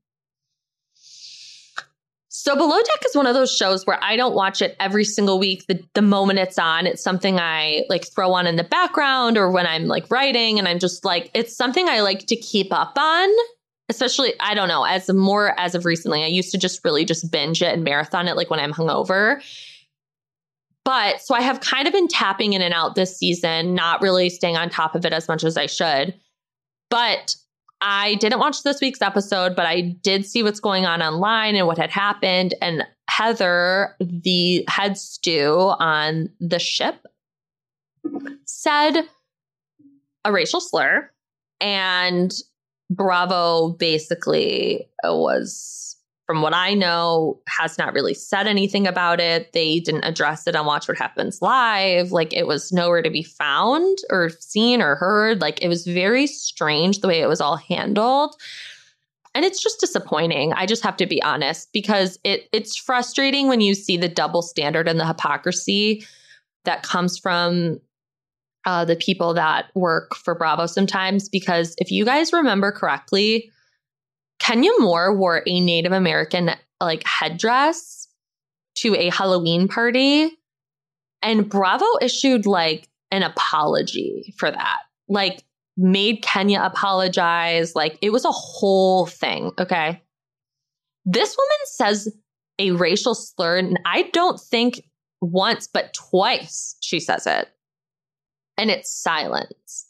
So 2.30 2.56
Below 2.56 2.78
Deck 2.78 3.04
is 3.06 3.16
one 3.16 3.28
of 3.28 3.34
those 3.34 3.54
shows 3.54 3.86
where 3.86 4.02
I 4.02 4.16
don't 4.16 4.34
watch 4.34 4.62
it 4.62 4.78
every 4.80 5.04
single 5.04 5.38
week 5.38 5.68
the, 5.68 5.84
the 5.96 6.02
moment 6.02 6.40
it's 6.40 6.58
on. 6.58 6.88
It's 6.88 7.04
something 7.04 7.40
I 7.40 7.84
like 7.90 8.08
throw 8.08 8.32
on 8.32 8.48
in 8.48 8.56
the 8.56 8.64
background 8.64 9.38
or 9.38 9.52
when 9.52 9.68
I'm 9.68 9.86
like 9.86 10.10
writing 10.10 10.60
and 10.60 10.68
I'm 10.68 10.80
just 10.80 11.04
like, 11.04 11.30
it's 11.34 11.54
something 11.54 11.90
I 11.90 12.00
like 12.02 12.28
to 12.28 12.38
keep 12.38 12.72
up 12.72 12.98
on. 12.98 13.30
Especially, 13.90 14.34
I 14.40 14.54
don't 14.54 14.68
know, 14.68 14.84
as 14.84 15.12
more 15.12 15.60
as 15.60 15.74
of 15.74 15.86
recently, 15.86 16.24
I 16.24 16.28
used 16.28 16.52
to 16.52 16.58
just 16.58 16.84
really 16.86 17.06
just 17.06 17.32
binge 17.32 17.62
it 17.62 17.74
and 17.74 17.84
marathon 17.84 18.28
it 18.28 18.38
like 18.38 18.50
when 18.50 18.60
I'm 18.60 18.74
hungover. 18.74 19.42
But 20.88 21.22
so 21.22 21.36
I 21.36 21.42
have 21.42 21.60
kind 21.60 21.86
of 21.86 21.92
been 21.92 22.08
tapping 22.08 22.54
in 22.54 22.62
and 22.62 22.74
out 22.74 22.96
this 22.96 23.18
season, 23.18 23.76
not 23.76 24.02
really 24.02 24.30
staying 24.30 24.56
on 24.56 24.70
top 24.70 24.96
of 24.96 25.06
it 25.06 25.12
as 25.12 25.28
much 25.28 25.44
as 25.44 25.58
I 25.58 25.66
should. 25.66 26.14
But 26.90 27.36
I 27.82 28.16
didn't 28.16 28.40
watch 28.40 28.64
this 28.64 28.80
week's 28.80 29.02
episode, 29.02 29.54
but 29.54 29.66
I 29.66 29.82
did 29.82 30.26
see 30.26 30.44
what's 30.44 30.62
going 30.62 30.86
on 30.86 31.02
online 31.02 31.58
and 31.58 31.68
what 31.68 31.78
had 31.78 31.90
happened. 31.90 32.56
And 32.62 32.86
Heather, 33.10 33.98
the 34.00 34.64
head 34.70 34.98
stew 34.98 35.74
on 35.78 36.30
the 36.40 36.58
ship, 36.58 37.06
said 38.46 39.10
a 40.24 40.32
racial 40.32 40.62
slur. 40.62 41.12
And 41.60 42.34
Bravo 42.90 43.72
basically 43.72 44.88
was 45.04 45.77
from 46.28 46.42
what 46.42 46.54
I 46.54 46.74
know, 46.74 47.40
has 47.48 47.78
not 47.78 47.94
really 47.94 48.14
said 48.14 48.48
anything 48.48 48.86
about 48.86 49.22
it. 49.22 49.54
They 49.54 49.80
didn't 49.80 50.04
address 50.04 50.46
it 50.46 50.58
on 50.58 50.66
Watch 50.66 50.88
What 50.88 50.98
Happens 50.98 51.42
Live. 51.42 52.12
Like 52.12 52.34
it 52.34 52.46
was 52.46 52.74
nowhere 52.74 53.02
to 53.02 53.10
be 53.10 53.24
found 53.24 53.98
or 54.10 54.30
seen 54.30 54.82
or 54.82 54.96
heard. 54.96 55.40
Like 55.40 55.64
it 55.64 55.70
was 55.70 55.88
very 55.88 56.28
strange 56.28 57.00
the 57.00 57.08
way 57.08 57.22
it 57.22 57.28
was 57.28 57.40
all 57.40 57.56
handled. 57.56 58.36
And 59.34 59.46
it's 59.46 59.64
just 59.64 59.80
disappointing. 59.80 60.52
I 60.52 60.66
just 60.66 60.84
have 60.84 60.98
to 60.98 61.06
be 61.06 61.24
honest 61.24 61.70
because 61.72 62.20
it 62.26 62.50
it's 62.52 62.76
frustrating 62.76 63.48
when 63.48 63.62
you 63.62 63.74
see 63.74 63.96
the 63.96 64.10
double 64.10 64.42
standard 64.42 64.90
and 64.90 65.00
the 65.00 65.08
hypocrisy 65.08 66.06
that 66.66 66.84
comes 66.84 67.18
from 67.18 67.80
uh, 68.66 68.84
the 68.84 68.98
people 68.98 69.34
that 69.36 69.68
work 69.76 70.14
for 70.16 70.36
Bravo 70.36 70.66
sometimes. 70.66 71.30
Because 71.30 71.74
if 71.78 71.90
you 71.90 72.04
guys 72.04 72.34
remember 72.34 72.70
correctly, 72.74 73.50
Kenya 74.48 74.72
Moore 74.80 75.14
wore 75.14 75.44
a 75.46 75.60
Native 75.60 75.92
American 75.92 76.52
like 76.80 77.04
headdress 77.06 78.08
to 78.76 78.96
a 78.96 79.10
Halloween 79.10 79.68
party. 79.68 80.32
And 81.22 81.50
Bravo 81.50 81.86
issued 82.02 82.46
like 82.46 82.88
an 83.12 83.24
apology 83.24 84.34
for 84.38 84.50
that. 84.50 84.80
Like 85.10 85.44
made 85.76 86.22
Kenya 86.22 86.62
apologize. 86.64 87.76
Like 87.76 87.98
it 88.02 88.12
was 88.12 88.24
a 88.24 88.32
whole 88.32 89.06
thing. 89.06 89.52
Okay. 89.60 90.02
This 91.04 91.36
woman 91.38 91.66
says 91.66 92.10
a 92.58 92.72
racial 92.72 93.16
slur, 93.16 93.58
and 93.58 93.78
I 93.86 94.04
don't 94.14 94.40
think 94.40 94.82
once, 95.22 95.68
but 95.68 95.94
twice 95.94 96.78
she 96.80 97.02
says 97.02 97.28
it. 97.28 97.50
And 98.58 98.72
it's 98.72 98.94
silence. 98.94 99.88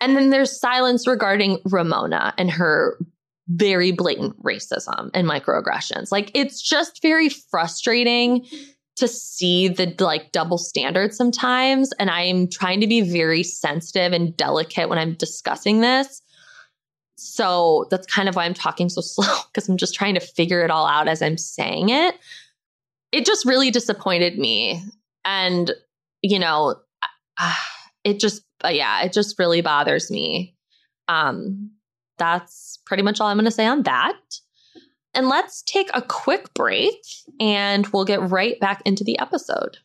And 0.00 0.16
then 0.16 0.30
there's 0.30 0.60
silence 0.60 1.08
regarding 1.08 1.58
Ramona 1.64 2.32
and 2.38 2.50
her 2.50 2.98
very 3.48 3.92
blatant 3.92 4.42
racism 4.42 5.10
and 5.14 5.28
microaggressions. 5.28 6.10
Like 6.10 6.30
it's 6.34 6.60
just 6.60 7.00
very 7.02 7.28
frustrating 7.28 8.44
to 8.96 9.06
see 9.06 9.68
the 9.68 9.94
like 10.00 10.32
double 10.32 10.58
standards 10.58 11.16
sometimes. 11.16 11.92
And 11.98 12.10
I'm 12.10 12.48
trying 12.48 12.80
to 12.80 12.86
be 12.86 13.02
very 13.02 13.42
sensitive 13.42 14.12
and 14.12 14.36
delicate 14.36 14.88
when 14.88 14.98
I'm 14.98 15.14
discussing 15.14 15.80
this. 15.80 16.22
So 17.16 17.86
that's 17.90 18.06
kind 18.06 18.28
of 18.28 18.36
why 18.36 18.44
I'm 18.44 18.54
talking 18.54 18.88
so 18.88 19.00
slow 19.02 19.36
because 19.52 19.68
I'm 19.68 19.76
just 19.76 19.94
trying 19.94 20.14
to 20.14 20.20
figure 20.20 20.64
it 20.64 20.70
all 20.70 20.86
out 20.86 21.08
as 21.08 21.22
I'm 21.22 21.38
saying 21.38 21.90
it. 21.90 22.16
It 23.12 23.24
just 23.24 23.46
really 23.46 23.70
disappointed 23.70 24.38
me. 24.38 24.82
And, 25.24 25.70
you 26.22 26.38
know, 26.38 26.76
it 28.04 28.18
just, 28.18 28.42
yeah, 28.64 29.02
it 29.02 29.12
just 29.12 29.38
really 29.38 29.60
bothers 29.60 30.10
me. 30.10 30.56
Um, 31.08 31.70
that's 32.18 32.78
pretty 32.86 33.02
much 33.02 33.20
all 33.20 33.28
I'm 33.28 33.36
going 33.36 33.44
to 33.44 33.50
say 33.50 33.66
on 33.66 33.82
that. 33.84 34.16
And 35.14 35.28
let's 35.28 35.62
take 35.62 35.90
a 35.94 36.02
quick 36.02 36.52
break 36.54 36.94
and 37.40 37.86
we'll 37.88 38.04
get 38.04 38.30
right 38.30 38.60
back 38.60 38.82
into 38.84 39.02
the 39.02 39.18
episode. 39.18 39.78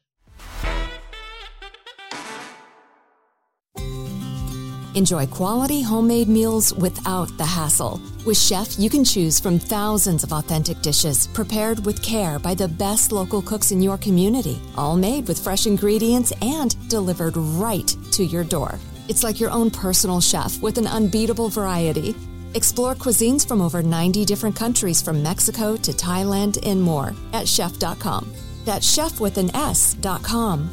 Enjoy 4.94 5.26
quality 5.26 5.82
homemade 5.82 6.28
meals 6.28 6.74
without 6.74 7.30
the 7.38 7.46
hassle. 7.46 8.02
With 8.26 8.36
Shef, 8.36 8.78
you 8.78 8.90
can 8.90 9.06
choose 9.06 9.40
from 9.40 9.58
thousands 9.58 10.26
of 10.26 10.34
authentic 10.34 10.82
dishes 10.82 11.28
prepared 11.28 11.86
with 11.86 12.04
care 12.04 12.38
by 12.40 12.54
the 12.54 12.68
best 12.68 13.14
local 13.14 13.42
cooks 13.42 13.72
in 13.72 13.82
your 13.82 13.98
community, 13.98 14.60
all 14.76 14.98
made 14.98 15.30
with 15.30 15.40
fresh 15.40 15.66
ingredients 15.66 16.34
and 16.42 16.76
delivered 16.90 17.38
right 17.38 17.96
to 18.12 18.26
your 18.26 18.44
door. 18.44 18.78
It's 19.12 19.24
like 19.24 19.42
your 19.42 19.50
own 19.52 19.70
personal 19.70 20.22
chef 20.22 20.62
with 20.62 20.78
an 20.78 20.88
unbeatable 20.88 21.50
variety. 21.50 22.16
Explore 22.54 22.96
cuisines 22.96 23.46
from 23.46 23.60
over 23.60 23.84
90 23.84 24.24
different 24.24 24.56
countries 24.56 25.02
from 25.02 25.22
Mexico 25.22 25.76
to 25.76 25.92
Thailand 25.92 26.66
and 26.66 26.82
more 26.82 27.08
at 27.34 27.46
shef.com. 27.46 28.32
That's 28.64 28.88
Shef 28.98 29.20
with 29.20 29.38
an 29.38 29.54
S.com. 29.54 30.70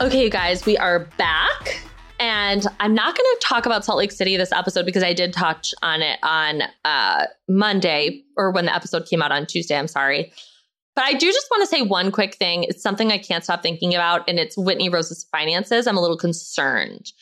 Okay, 0.00 0.22
you 0.22 0.30
guys, 0.30 0.64
we 0.64 0.76
are 0.76 1.00
back. 1.18 1.87
And 2.18 2.66
I'm 2.80 2.94
not 2.94 3.16
going 3.16 3.36
to 3.38 3.38
talk 3.40 3.66
about 3.66 3.84
Salt 3.84 3.98
Lake 3.98 4.12
City 4.12 4.36
this 4.36 4.52
episode 4.52 4.84
because 4.84 5.02
I 5.02 5.12
did 5.12 5.32
touch 5.32 5.72
on 5.82 6.02
it 6.02 6.18
on 6.22 6.62
uh, 6.84 7.26
Monday 7.48 8.24
or 8.36 8.50
when 8.50 8.66
the 8.66 8.74
episode 8.74 9.06
came 9.06 9.22
out 9.22 9.30
on 9.30 9.46
Tuesday. 9.46 9.76
I'm 9.76 9.88
sorry. 9.88 10.32
But 10.96 11.04
I 11.04 11.12
do 11.12 11.30
just 11.30 11.46
want 11.50 11.62
to 11.62 11.66
say 11.68 11.82
one 11.82 12.10
quick 12.10 12.34
thing. 12.34 12.64
It's 12.64 12.82
something 12.82 13.12
I 13.12 13.18
can't 13.18 13.44
stop 13.44 13.62
thinking 13.62 13.94
about, 13.94 14.28
and 14.28 14.40
it's 14.40 14.58
Whitney 14.58 14.88
Rose's 14.88 15.24
finances. 15.30 15.86
I'm 15.86 15.96
a 15.96 16.00
little 16.00 16.16
concerned 16.16 17.12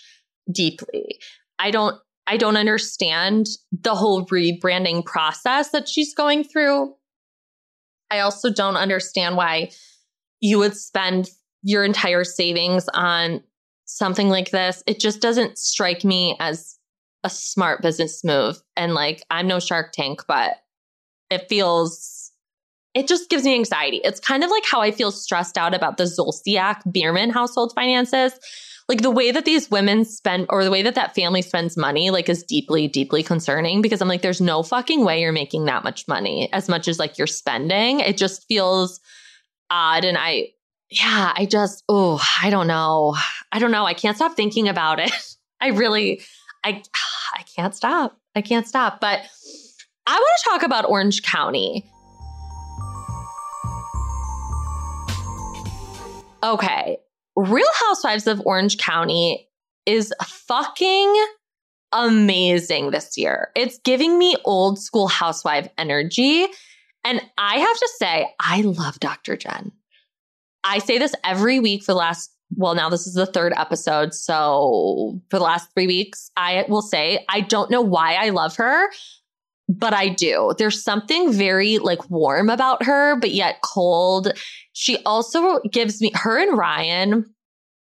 deeply. 0.50 1.18
I 1.58 1.70
don't 1.70 1.96
I 2.26 2.38
don't 2.38 2.56
understand 2.56 3.48
the 3.72 3.94
whole 3.94 4.24
rebranding 4.26 5.04
process 5.04 5.70
that 5.70 5.88
she's 5.88 6.14
going 6.14 6.42
through. 6.42 6.94
I 8.10 8.20
also 8.20 8.50
don't 8.50 8.76
understand 8.76 9.36
why 9.36 9.70
you 10.40 10.58
would 10.58 10.76
spend 10.76 11.28
your 11.62 11.84
entire 11.84 12.24
savings 12.24 12.88
on 12.94 13.42
something 13.86 14.28
like 14.28 14.50
this. 14.50 14.82
It 14.86 15.00
just 15.00 15.20
doesn't 15.20 15.58
strike 15.58 16.04
me 16.04 16.36
as 16.38 16.78
a 17.24 17.30
smart 17.30 17.82
business 17.82 18.22
move. 18.22 18.60
And 18.76 18.94
like, 18.94 19.22
I'm 19.30 19.48
no 19.48 19.58
Shark 19.58 19.92
Tank, 19.92 20.22
but 20.28 20.56
it 21.30 21.48
feels 21.48 22.26
it 22.96 23.06
just 23.08 23.28
gives 23.28 23.44
me 23.44 23.54
anxiety. 23.54 24.00
It's 24.04 24.20
kind 24.20 24.42
of 24.42 24.50
like 24.50 24.64
how 24.64 24.80
I 24.80 24.90
feel 24.90 25.10
stressed 25.10 25.58
out 25.58 25.74
about 25.74 25.98
the 25.98 26.04
Zolciak 26.04 26.80
Biermann 26.90 27.28
household 27.28 27.74
finances. 27.74 28.32
Like 28.88 29.02
the 29.02 29.10
way 29.10 29.32
that 29.32 29.44
these 29.44 29.70
women 29.70 30.06
spend 30.06 30.46
or 30.48 30.64
the 30.64 30.70
way 30.70 30.80
that 30.80 30.94
that 30.94 31.14
family 31.14 31.42
spends 31.42 31.76
money, 31.76 32.08
like 32.08 32.30
is 32.30 32.42
deeply, 32.42 32.88
deeply 32.88 33.22
concerning 33.22 33.82
because 33.82 34.00
I'm 34.00 34.08
like, 34.08 34.22
there's 34.22 34.40
no 34.40 34.62
fucking 34.62 35.04
way 35.04 35.20
you're 35.20 35.32
making 35.32 35.66
that 35.66 35.84
much 35.84 36.08
money 36.08 36.50
as 36.54 36.70
much 36.70 36.88
as 36.88 36.98
like 36.98 37.18
you're 37.18 37.26
spending. 37.26 38.00
It 38.00 38.16
just 38.16 38.46
feels 38.48 38.98
odd. 39.68 40.06
And 40.06 40.16
I, 40.16 40.52
yeah, 40.90 41.32
I 41.36 41.46
just, 41.46 41.84
oh, 41.88 42.22
I 42.42 42.50
don't 42.50 42.66
know. 42.66 43.16
I 43.52 43.58
don't 43.58 43.70
know. 43.70 43.84
I 43.84 43.94
can't 43.94 44.16
stop 44.16 44.36
thinking 44.36 44.68
about 44.68 44.98
it. 45.00 45.12
I 45.60 45.68
really, 45.68 46.20
I, 46.64 46.82
I 47.34 47.42
can't 47.42 47.74
stop. 47.74 48.18
I 48.34 48.42
can't 48.42 48.66
stop. 48.66 49.00
But 49.00 49.20
I 50.06 50.14
want 50.14 50.40
to 50.44 50.50
talk 50.50 50.62
about 50.62 50.88
Orange 50.88 51.22
County 51.22 51.90
Okay. 56.46 56.98
Real 57.34 57.66
Housewives 57.86 58.26
of 58.26 58.40
Orange 58.46 58.78
County 58.78 59.48
is 59.84 60.12
fucking 60.22 61.26
amazing 61.92 62.90
this 62.90 63.18
year. 63.18 63.50
It's 63.56 63.78
giving 63.78 64.18
me 64.18 64.36
old 64.44 64.78
school 64.78 65.08
housewife 65.08 65.68
energy. 65.76 66.46
And 67.04 67.20
I 67.36 67.58
have 67.58 67.76
to 67.76 67.90
say, 67.98 68.28
I 68.40 68.62
love 68.62 69.00
Dr. 69.00 69.36
Jen. 69.36 69.72
I 70.66 70.78
say 70.78 70.98
this 70.98 71.14
every 71.24 71.60
week 71.60 71.84
for 71.84 71.92
the 71.92 71.98
last, 71.98 72.34
well, 72.54 72.74
now 72.74 72.88
this 72.88 73.06
is 73.06 73.14
the 73.14 73.26
third 73.26 73.52
episode. 73.56 74.12
So 74.12 75.20
for 75.30 75.38
the 75.38 75.44
last 75.44 75.72
three 75.72 75.86
weeks, 75.86 76.30
I 76.36 76.64
will 76.68 76.82
say, 76.82 77.24
I 77.28 77.40
don't 77.40 77.70
know 77.70 77.80
why 77.80 78.14
I 78.14 78.30
love 78.30 78.56
her, 78.56 78.88
but 79.68 79.94
I 79.94 80.08
do. 80.08 80.52
There's 80.58 80.82
something 80.82 81.32
very 81.32 81.78
like 81.78 82.10
warm 82.10 82.50
about 82.50 82.82
her, 82.82 83.16
but 83.16 83.32
yet 83.32 83.60
cold. 83.62 84.32
She 84.72 84.98
also 85.04 85.60
gives 85.72 86.00
me 86.00 86.10
her 86.14 86.38
and 86.38 86.58
Ryan 86.58 87.24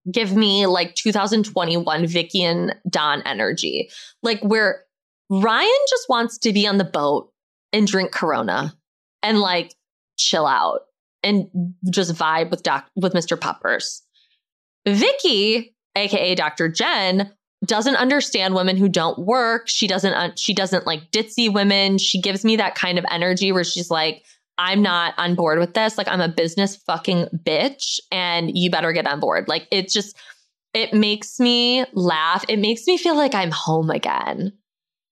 give 0.09 0.35
me 0.35 0.65
like 0.65 0.95
2021 0.95 2.07
Vicki 2.07 2.43
and 2.43 2.75
Donn 2.89 3.21
energy. 3.25 3.89
Like 4.23 4.39
where 4.41 4.83
Ryan 5.29 5.69
just 5.89 6.09
wants 6.09 6.37
to 6.39 6.53
be 6.53 6.65
on 6.65 6.77
the 6.77 6.85
boat 6.85 7.31
and 7.73 7.85
drink 7.85 8.11
Corona 8.11 8.73
and 9.21 9.39
like 9.39 9.75
chill 10.17 10.47
out 10.47 10.81
and 11.23 11.47
just 11.89 12.13
vibe 12.15 12.51
with 12.51 12.63
doc 12.63 12.89
with 12.95 13.13
Mr. 13.13 13.39
Peppers. 13.39 14.03
Vicki, 14.87 15.75
aka 15.95 16.35
Dr. 16.35 16.69
Jen, 16.69 17.31
doesn't 17.65 17.95
understand 17.95 18.55
women 18.55 18.77
who 18.77 18.87
don't 18.87 19.19
work. 19.19 19.67
She 19.67 19.87
doesn't, 19.87 20.13
uh, 20.13 20.31
she 20.37 20.53
doesn't 20.53 20.85
like 20.85 21.11
ditzy 21.11 21.53
women. 21.53 21.97
She 21.97 22.21
gives 22.21 22.45
me 22.45 22.55
that 22.55 22.75
kind 22.75 22.97
of 22.97 23.05
energy 23.11 23.51
where 23.51 23.65
she's 23.65 23.91
like, 23.91 24.23
I'm 24.57 24.81
not 24.81 25.13
on 25.17 25.35
board 25.35 25.59
with 25.59 25.73
this. 25.73 25.97
Like, 25.97 26.07
I'm 26.07 26.21
a 26.21 26.29
business 26.29 26.75
fucking 26.75 27.27
bitch 27.45 27.99
and 28.11 28.57
you 28.57 28.69
better 28.69 28.91
get 28.91 29.07
on 29.07 29.19
board. 29.19 29.47
Like, 29.47 29.67
it 29.71 29.89
just, 29.89 30.17
it 30.73 30.93
makes 30.93 31.39
me 31.39 31.85
laugh. 31.93 32.45
It 32.47 32.59
makes 32.59 32.85
me 32.85 32.97
feel 32.97 33.15
like 33.15 33.33
I'm 33.33 33.51
home 33.51 33.89
again. 33.89 34.53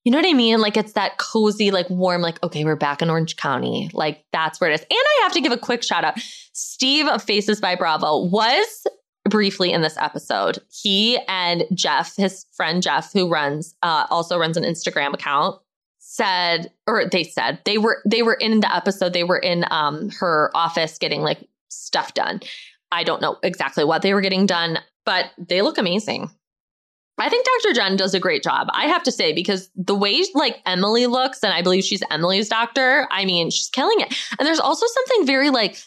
You 0.08 0.12
know 0.12 0.20
what 0.20 0.30
I 0.30 0.34
mean? 0.34 0.62
Like, 0.62 0.78
it's 0.78 0.94
that 0.94 1.18
cozy, 1.18 1.70
like 1.70 1.90
warm, 1.90 2.22
like, 2.22 2.42
okay, 2.42 2.64
we're 2.64 2.78
back 2.78 3.02
in 3.02 3.10
Orange 3.10 3.36
County. 3.36 3.90
Like, 3.92 4.24
that's 4.32 4.58
where 4.58 4.70
it 4.70 4.74
is. 4.76 4.80
And 4.80 4.88
I 4.92 5.20
have 5.24 5.34
to 5.34 5.42
give 5.42 5.52
a 5.52 5.58
quick 5.58 5.84
shout 5.84 6.06
out. 6.06 6.18
Steve 6.54 7.08
of 7.08 7.22
Faces 7.22 7.60
by 7.60 7.76
Bravo 7.76 8.24
was 8.24 8.88
briefly 9.30 9.74
in 9.74 9.82
this 9.82 9.98
episode. 9.98 10.60
He 10.72 11.20
and 11.28 11.66
Jeff, 11.74 12.16
his 12.16 12.46
friend 12.54 12.82
Jeff, 12.82 13.12
who 13.12 13.28
runs 13.28 13.76
uh, 13.84 14.08
also 14.10 14.40
runs 14.40 14.56
an 14.56 14.64
Instagram 14.64 15.14
account, 15.14 15.60
said 16.00 16.72
or 16.88 17.04
they 17.10 17.26
said 17.26 17.60
they 17.66 17.78
were 17.78 18.02
they 18.06 18.24
were 18.24 18.36
in 18.36 18.62
the 18.62 18.74
episode. 18.74 19.12
They 19.12 19.26
were 19.26 19.40
in 19.40 19.66
um, 19.72 20.10
her 20.22 20.52
office 20.56 20.98
getting 20.98 21.20
like 21.20 21.46
stuff 21.68 22.14
done. 22.14 22.40
I 22.94 23.04
don't 23.04 23.22
know 23.22 23.40
exactly 23.44 23.84
what 23.84 24.04
they 24.04 24.14
were 24.14 24.22
getting 24.22 24.46
done, 24.46 24.80
but 25.06 25.32
they 25.38 25.62
look 25.62 25.78
amazing. 25.78 26.30
I 27.20 27.30
think 27.30 27.46
Dr. 27.46 27.74
Jen 27.74 27.96
does 27.96 28.14
a 28.14 28.20
great 28.20 28.44
job. 28.44 28.68
I 28.72 28.86
have 28.86 29.04
to 29.04 29.12
say 29.12 29.34
because 29.34 29.70
the 29.76 29.96
way 29.96 30.24
like 30.34 30.62
Emily 30.66 31.08
looks, 31.08 31.44
and 31.44 31.54
I 31.54 31.62
believe 31.62 31.84
she's 31.84 32.04
Emily's 32.12 32.50
doctor. 32.50 33.08
I 33.10 33.26
mean, 33.26 33.50
she's 33.50 33.70
killing 33.70 34.00
it. 34.00 34.16
And 34.38 34.46
there's 34.46 34.60
also 34.60 34.86
something 34.88 35.26
very 35.26 35.50
like 35.50 35.78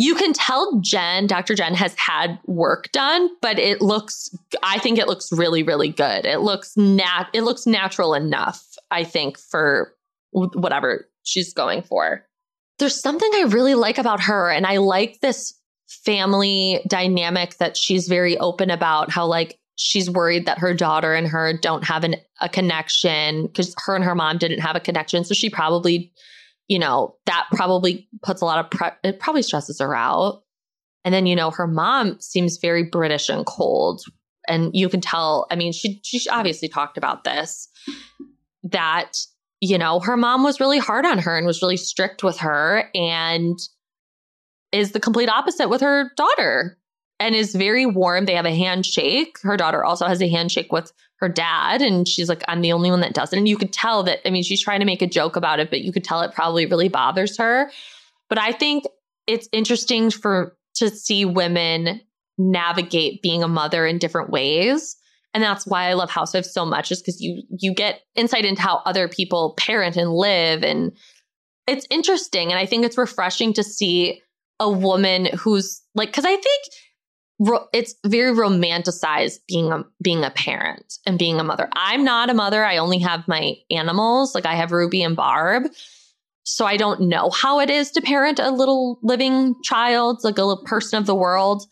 you 0.00 0.14
can 0.14 0.32
tell 0.32 0.80
Jen, 0.80 1.26
Dr. 1.26 1.54
Jen 1.54 1.74
has 1.74 1.94
had 1.94 2.38
work 2.46 2.90
done, 2.90 3.28
but 3.42 3.58
it 3.58 3.82
looks, 3.82 4.30
I 4.62 4.78
think 4.78 4.98
it 4.98 5.06
looks 5.06 5.30
really, 5.30 5.62
really 5.62 5.90
good. 5.90 6.24
It 6.24 6.40
looks 6.40 6.74
nat, 6.74 7.26
it 7.34 7.42
looks 7.42 7.66
natural 7.66 8.14
enough, 8.14 8.64
I 8.90 9.04
think, 9.04 9.38
for 9.38 9.94
whatever 10.30 11.06
she's 11.24 11.52
going 11.52 11.82
for. 11.82 12.24
There's 12.78 12.98
something 12.98 13.30
I 13.34 13.42
really 13.42 13.74
like 13.74 13.98
about 13.98 14.22
her, 14.22 14.50
and 14.50 14.64
I 14.64 14.78
like 14.78 15.20
this 15.20 15.52
family 15.86 16.80
dynamic 16.88 17.58
that 17.58 17.76
she's 17.76 18.08
very 18.08 18.38
open 18.38 18.70
about 18.70 19.10
how 19.10 19.26
like 19.26 19.59
she's 19.80 20.10
worried 20.10 20.46
that 20.46 20.58
her 20.58 20.74
daughter 20.74 21.14
and 21.14 21.26
her 21.26 21.52
don't 21.54 21.84
have 21.84 22.04
an, 22.04 22.16
a 22.40 22.48
connection 22.48 23.46
because 23.46 23.74
her 23.86 23.96
and 23.96 24.04
her 24.04 24.14
mom 24.14 24.36
didn't 24.36 24.60
have 24.60 24.76
a 24.76 24.80
connection. 24.80 25.24
So 25.24 25.34
she 25.34 25.50
probably 25.50 26.12
you 26.68 26.78
know 26.78 27.16
that 27.26 27.46
probably 27.52 28.08
puts 28.22 28.42
a 28.42 28.44
lot 28.44 28.64
of 28.64 28.70
pre- 28.70 29.10
it 29.10 29.18
probably 29.18 29.42
stresses 29.42 29.80
her 29.80 29.94
out. 29.94 30.42
And 31.04 31.14
then 31.14 31.26
you 31.26 31.34
know 31.34 31.50
her 31.50 31.66
mom 31.66 32.20
seems 32.20 32.58
very 32.58 32.82
british 32.82 33.28
and 33.28 33.46
cold. 33.46 34.02
And 34.46 34.70
you 34.74 34.88
can 34.88 35.00
tell 35.00 35.46
i 35.50 35.56
mean 35.56 35.72
she 35.72 36.00
she 36.04 36.28
obviously 36.28 36.68
talked 36.68 36.98
about 36.98 37.24
this 37.24 37.68
that 38.64 39.12
you 39.60 39.78
know 39.78 40.00
her 40.00 40.16
mom 40.16 40.42
was 40.42 40.60
really 40.60 40.78
hard 40.78 41.06
on 41.06 41.18
her 41.18 41.36
and 41.36 41.46
was 41.46 41.62
really 41.62 41.76
strict 41.76 42.22
with 42.22 42.38
her 42.38 42.84
and 42.94 43.58
is 44.72 44.92
the 44.92 45.00
complete 45.00 45.28
opposite 45.28 45.68
with 45.68 45.80
her 45.80 46.10
daughter 46.16 46.78
and 47.20 47.34
is 47.34 47.54
very 47.54 47.86
warm. 47.86 48.24
They 48.24 48.34
have 48.34 48.46
a 48.46 48.54
handshake. 48.54 49.36
Her 49.42 49.56
daughter 49.56 49.84
also 49.84 50.06
has 50.06 50.20
a 50.20 50.28
handshake 50.28 50.72
with 50.72 50.92
her 51.16 51.28
dad. 51.28 51.82
And 51.82 52.08
she's 52.08 52.30
like, 52.30 52.42
I'm 52.48 52.62
the 52.62 52.72
only 52.72 52.90
one 52.90 53.02
that 53.02 53.12
doesn't. 53.12 53.38
And 53.38 53.46
you 53.46 53.58
could 53.58 53.72
tell 53.72 54.02
that, 54.04 54.26
I 54.26 54.30
mean, 54.30 54.42
she's 54.42 54.62
trying 54.62 54.80
to 54.80 54.86
make 54.86 55.02
a 55.02 55.06
joke 55.06 55.36
about 55.36 55.60
it, 55.60 55.68
but 55.68 55.82
you 55.82 55.92
could 55.92 56.02
tell 56.02 56.22
it 56.22 56.32
probably 56.32 56.64
really 56.64 56.88
bothers 56.88 57.36
her. 57.36 57.70
But 58.30 58.38
I 58.38 58.52
think 58.52 58.84
it's 59.26 59.48
interesting 59.52 60.10
for 60.10 60.56
to 60.76 60.88
see 60.88 61.26
women 61.26 62.00
navigate 62.38 63.20
being 63.20 63.42
a 63.42 63.48
mother 63.48 63.86
in 63.86 63.98
different 63.98 64.30
ways. 64.30 64.96
And 65.34 65.42
that's 65.42 65.66
why 65.66 65.84
I 65.84 65.92
love 65.92 66.10
Housewives 66.10 66.52
so 66.52 66.64
much, 66.64 66.90
is 66.90 67.00
because 67.00 67.20
you 67.20 67.42
you 67.50 67.74
get 67.74 68.00
insight 68.14 68.46
into 68.46 68.62
how 68.62 68.80
other 68.86 69.06
people 69.06 69.54
parent 69.58 69.96
and 69.96 70.10
live. 70.10 70.64
And 70.64 70.92
it's 71.66 71.86
interesting. 71.90 72.50
And 72.50 72.58
I 72.58 72.66
think 72.66 72.84
it's 72.84 72.98
refreshing 72.98 73.52
to 73.52 73.62
see 73.62 74.22
a 74.58 74.70
woman 74.70 75.26
who's 75.26 75.82
like, 75.94 76.08
because 76.08 76.24
I 76.24 76.34
think 76.34 76.64
it's 77.72 77.94
very 78.06 78.36
romanticized 78.36 79.38
being 79.48 79.72
a 79.72 79.84
being 80.02 80.24
a 80.24 80.30
parent 80.30 80.94
and 81.06 81.18
being 81.18 81.40
a 81.40 81.44
mother. 81.44 81.68
I'm 81.74 82.04
not 82.04 82.28
a 82.28 82.34
mother. 82.34 82.64
I 82.64 82.76
only 82.76 82.98
have 82.98 83.26
my 83.26 83.54
animals. 83.70 84.34
Like 84.34 84.46
I 84.46 84.54
have 84.54 84.72
Ruby 84.72 85.02
and 85.02 85.16
Barb. 85.16 85.64
So 86.42 86.66
I 86.66 86.76
don't 86.76 87.02
know 87.02 87.30
how 87.30 87.60
it 87.60 87.70
is 87.70 87.90
to 87.92 88.02
parent 88.02 88.38
a 88.38 88.50
little 88.50 88.98
living 89.02 89.54
child, 89.62 90.20
like 90.24 90.38
a 90.38 90.44
little 90.44 90.64
person 90.64 90.98
of 90.98 91.06
the 91.06 91.14
world. 91.14 91.64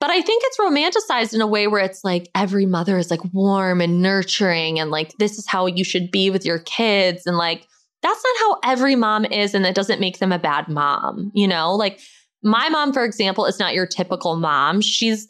But 0.00 0.10
I 0.10 0.20
think 0.20 0.42
it's 0.44 0.58
romanticized 0.58 1.34
in 1.34 1.40
a 1.40 1.46
way 1.46 1.66
where 1.66 1.82
it's 1.82 2.04
like 2.04 2.28
every 2.34 2.66
mother 2.66 2.98
is 2.98 3.10
like 3.10 3.24
warm 3.32 3.80
and 3.80 4.02
nurturing 4.02 4.78
and 4.78 4.90
like 4.90 5.12
this 5.18 5.38
is 5.38 5.46
how 5.46 5.66
you 5.66 5.84
should 5.84 6.10
be 6.10 6.30
with 6.30 6.44
your 6.44 6.58
kids 6.58 7.26
and 7.26 7.36
like 7.36 7.66
that's 8.02 8.22
not 8.22 8.36
how 8.40 8.70
every 8.70 8.96
mom 8.96 9.24
is 9.24 9.54
and 9.54 9.64
that 9.64 9.74
doesn't 9.74 10.00
make 10.00 10.18
them 10.18 10.30
a 10.30 10.38
bad 10.38 10.68
mom, 10.68 11.32
you 11.34 11.48
know? 11.48 11.74
Like 11.74 12.00
my 12.44 12.68
mom, 12.68 12.92
for 12.92 13.04
example, 13.04 13.46
is 13.46 13.58
not 13.58 13.74
your 13.74 13.86
typical 13.86 14.36
mom. 14.36 14.80
She's 14.80 15.28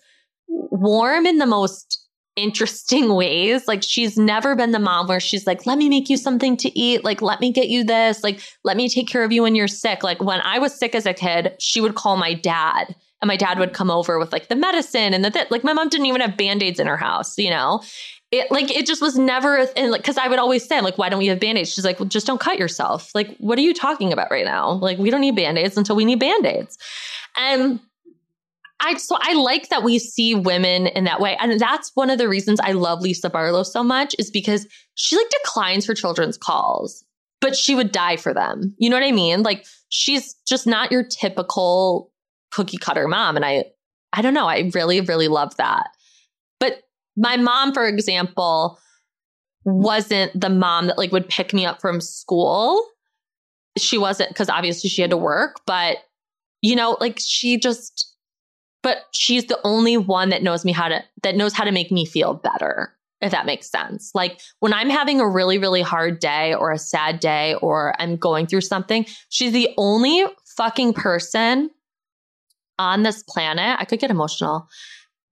warm 0.49 1.27
in 1.27 1.39
the 1.39 1.47
most 1.47 2.01
interesting 2.37 3.15
ways. 3.15 3.69
Like 3.69 3.83
she's 3.83 4.19
never 4.19 4.57
been 4.57 4.73
the 4.73 4.79
mom 4.79 5.07
where 5.07 5.21
she's 5.21 5.47
like, 5.47 5.67
let 5.67 5.79
me 5.79 5.89
make 5.89 6.11
you 6.11 6.17
something 6.17 6.57
to 6.59 6.79
eat. 6.79 7.05
Like, 7.05 7.23
let 7.23 7.41
me 7.41 7.53
get 7.53 7.69
you 7.69 7.85
this. 7.85 8.25
Like, 8.25 8.41
let 8.65 8.77
me 8.77 8.89
take 8.89 9.09
care 9.09 9.23
of 9.23 9.33
you 9.33 9.43
when 9.43 9.55
you're 9.55 9.69
sick. 9.69 10.03
Like 10.03 10.21
when 10.21 10.41
I 10.41 10.59
was 10.59 10.77
sick 10.77 10.95
as 10.95 11.07
a 11.07 11.15
kid, 11.15 11.55
she 11.61 11.81
would 11.81 11.95
call 11.95 12.17
my 12.17 12.35
dad 12.35 12.97
and 13.23 13.29
my 13.29 13.37
dad 13.37 13.59
would 13.59 13.73
come 13.73 13.91
over 13.91 14.19
with 14.19 14.33
like 14.33 14.49
the 14.49 14.57
medicine 14.57 15.15
and 15.15 15.25
the 15.25 15.31
th- 15.31 15.51
like 15.51 15.65
my 15.65 15.73
mom 15.73 15.89
didn't 15.89 16.07
even 16.07 16.21
have 16.21 16.37
band-aids 16.37 16.81
in 16.81 16.87
her 16.87 16.97
house, 16.97 17.39
you 17.39 17.51
know? 17.51 17.81
It 18.35 18.51
like 18.51 18.71
it 18.71 18.87
just 18.87 19.01
was 19.01 19.17
never 19.17 19.67
like 19.77 20.03
because 20.03 20.19
I 20.19 20.29
would 20.29 20.39
always 20.39 20.67
say, 20.67 20.81
like, 20.81 20.99
why 20.99 21.09
don't 21.09 21.19
we 21.19 21.29
have 21.29 21.39
band-aids? 21.39 21.73
She's 21.73 21.85
like, 21.85 22.01
well, 22.01 22.09
just 22.09 22.27
don't 22.27 22.41
cut 22.41 22.59
yourself. 22.59 23.11
Like, 23.15 23.37
what 23.39 23.59
are 23.59 23.63
you 23.63 23.73
talking 23.73 24.13
about 24.13 24.31
right 24.31 24.45
now? 24.45 24.73
Like, 24.73 24.99
we 24.99 25.11
don't 25.11 25.21
need 25.21 25.37
band-aids 25.37 25.77
until 25.77 25.95
we 25.95 26.05
need 26.05 26.19
band-aids. 26.19 26.77
And 27.37 27.81
I 28.81 28.95
so 28.97 29.17
I 29.21 29.35
like 29.35 29.69
that 29.69 29.83
we 29.83 29.99
see 29.99 30.35
women 30.35 30.89
in 30.89 31.05
that 31.05 31.21
way. 31.21 31.37
And 31.41 31.59
that's 31.61 31.93
one 31.95 32.11
of 32.11 32.19
the 32.19 32.29
reasons 32.29 32.61
I 32.61 32.73
love 32.73 33.01
Lisa 33.01 33.31
Barlow 33.31 33.63
so 33.63 33.83
much 33.83 34.15
is 34.19 34.31
because 34.31 34.67
she 34.95 35.17
like 35.17 35.31
declines 35.43 35.87
her 35.87 35.95
children's 35.95 36.37
calls, 36.37 37.05
but 37.41 37.57
she 37.57 37.75
would 37.75 37.93
die 37.93 38.17
for 38.17 38.35
them. 38.35 38.75
You 38.79 38.91
know 38.91 38.97
what 38.97 39.07
I 39.07 39.13
mean? 39.13 39.43
Like 39.43 39.65
she's 39.89 40.35
just 40.47 40.67
not 40.67 40.91
your 40.91 41.05
typical 41.05 42.13
cookie 42.51 42.79
cutter 42.79 43.07
mom. 43.09 43.37
And 43.37 43.45
I 43.45 43.67
I 44.13 44.23
don't 44.23 44.35
know, 44.35 44.47
I 44.47 44.71
really, 44.75 45.01
really 45.01 45.29
love 45.29 45.57
that. 45.57 45.89
But 46.61 46.83
my 47.17 47.37
mom, 47.37 47.73
for 47.73 47.87
example, 47.87 48.79
mm-hmm. 49.67 49.83
wasn't 49.83 50.39
the 50.39 50.51
mom 50.51 50.89
that 50.89 50.99
like 50.99 51.13
would 51.13 51.29
pick 51.29 51.53
me 51.53 51.67
up 51.67 51.81
from 51.81 52.01
school. 52.01 52.85
She 53.77 53.99
wasn't 53.99 54.31
because 54.31 54.49
obviously 54.49 54.89
she 54.91 55.03
had 55.03 55.11
to 55.11 55.17
work, 55.17 55.61
but 55.67 55.99
you 56.63 56.77
know, 56.77 56.97
like 57.01 57.19
she 57.21 57.59
just 57.59 58.15
but 58.83 58.99
she's 59.13 59.47
the 59.47 59.59
only 59.65 59.97
one 59.97 60.29
that 60.29 60.43
knows 60.43 60.65
me 60.65 60.73
how 60.73 60.89
to 60.89 61.03
that 61.23 61.37
knows 61.37 61.55
how 61.55 61.65
to 61.65 61.73
make 61.73 61.91
me 61.91 62.05
feel 62.05 62.35
better 62.35 62.95
if 63.25 63.33
that 63.33 63.47
makes 63.47 63.71
sense. 63.71 64.11
Like 64.15 64.41
when 64.61 64.75
I'm 64.75 64.91
having 64.91 65.21
a 65.21 65.29
really, 65.29 65.57
really 65.57 65.81
hard 65.81 66.19
day 66.19 66.55
or 66.55 66.71
a 66.71 66.79
sad 66.79 67.21
day 67.21 67.55
or 67.55 67.95
I'm 67.99 68.17
going 68.17 68.47
through 68.47 68.61
something, 68.61 69.07
she's 69.31 69.53
the 69.53 69.71
only 69.79 70.27
fucking 70.57 70.93
person 70.93 71.71
on 72.79 73.03
this 73.03 73.23
planet. 73.23 73.79
I 73.81 73.87
could 73.87 73.99
get 73.99 74.11
emotional 74.11 74.69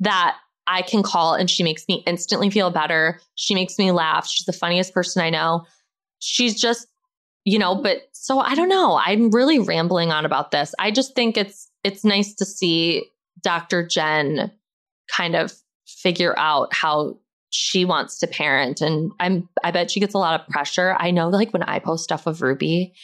that 0.01 0.37
I 0.73 0.81
can 0.81 1.03
call 1.03 1.35
and 1.35 1.51
she 1.51 1.63
makes 1.63 1.87
me 1.87 2.03
instantly 2.07 2.49
feel 2.49 2.71
better. 2.71 3.21
She 3.35 3.55
makes 3.55 3.79
me 3.79 3.93
laugh. 3.93 4.27
She's 4.27 4.47
the 4.47 4.55
funniest 4.55 4.95
person 4.95 5.21
I 5.23 5.29
know. 5.29 5.67
She's 6.19 6.59
just, 6.59 6.87
you 7.45 7.59
know, 7.59 7.75
but 7.75 8.09
so 8.13 8.39
I 8.39 8.55
don't 8.55 8.71
know. 8.71 8.99
I'm 9.05 9.31
really 9.31 9.59
rambling 9.59 10.11
on 10.11 10.25
about 10.25 10.51
this. 10.51 10.75
I 10.79 10.91
just 10.91 11.15
think 11.15 11.37
it's 11.37 11.71
it's 11.85 12.05
nice 12.05 12.35
to 12.37 12.47
see 12.47 13.05
Dr. 13.43 13.87
Jen 13.87 14.51
kind 15.15 15.37
of 15.37 15.53
figure 15.87 16.35
out 16.39 16.73
how 16.73 17.19
she 17.51 17.85
wants 17.85 18.19
to 18.21 18.27
parent 18.27 18.81
and 18.81 19.13
I'm 19.21 19.51
I 19.63 19.73
bet 19.73 19.91
she 19.91 20.01
gets 20.01 20.15
a 20.15 20.19
lot 20.19 20.41
of 20.41 20.47
pressure. 20.49 20.97
I 20.99 21.11
know 21.11 21.29
like 21.29 21.53
when 21.53 21.65
I 21.65 21.81
post 21.81 22.05
stuff 22.05 22.27
of 22.27 22.41
Ruby, 22.41 22.95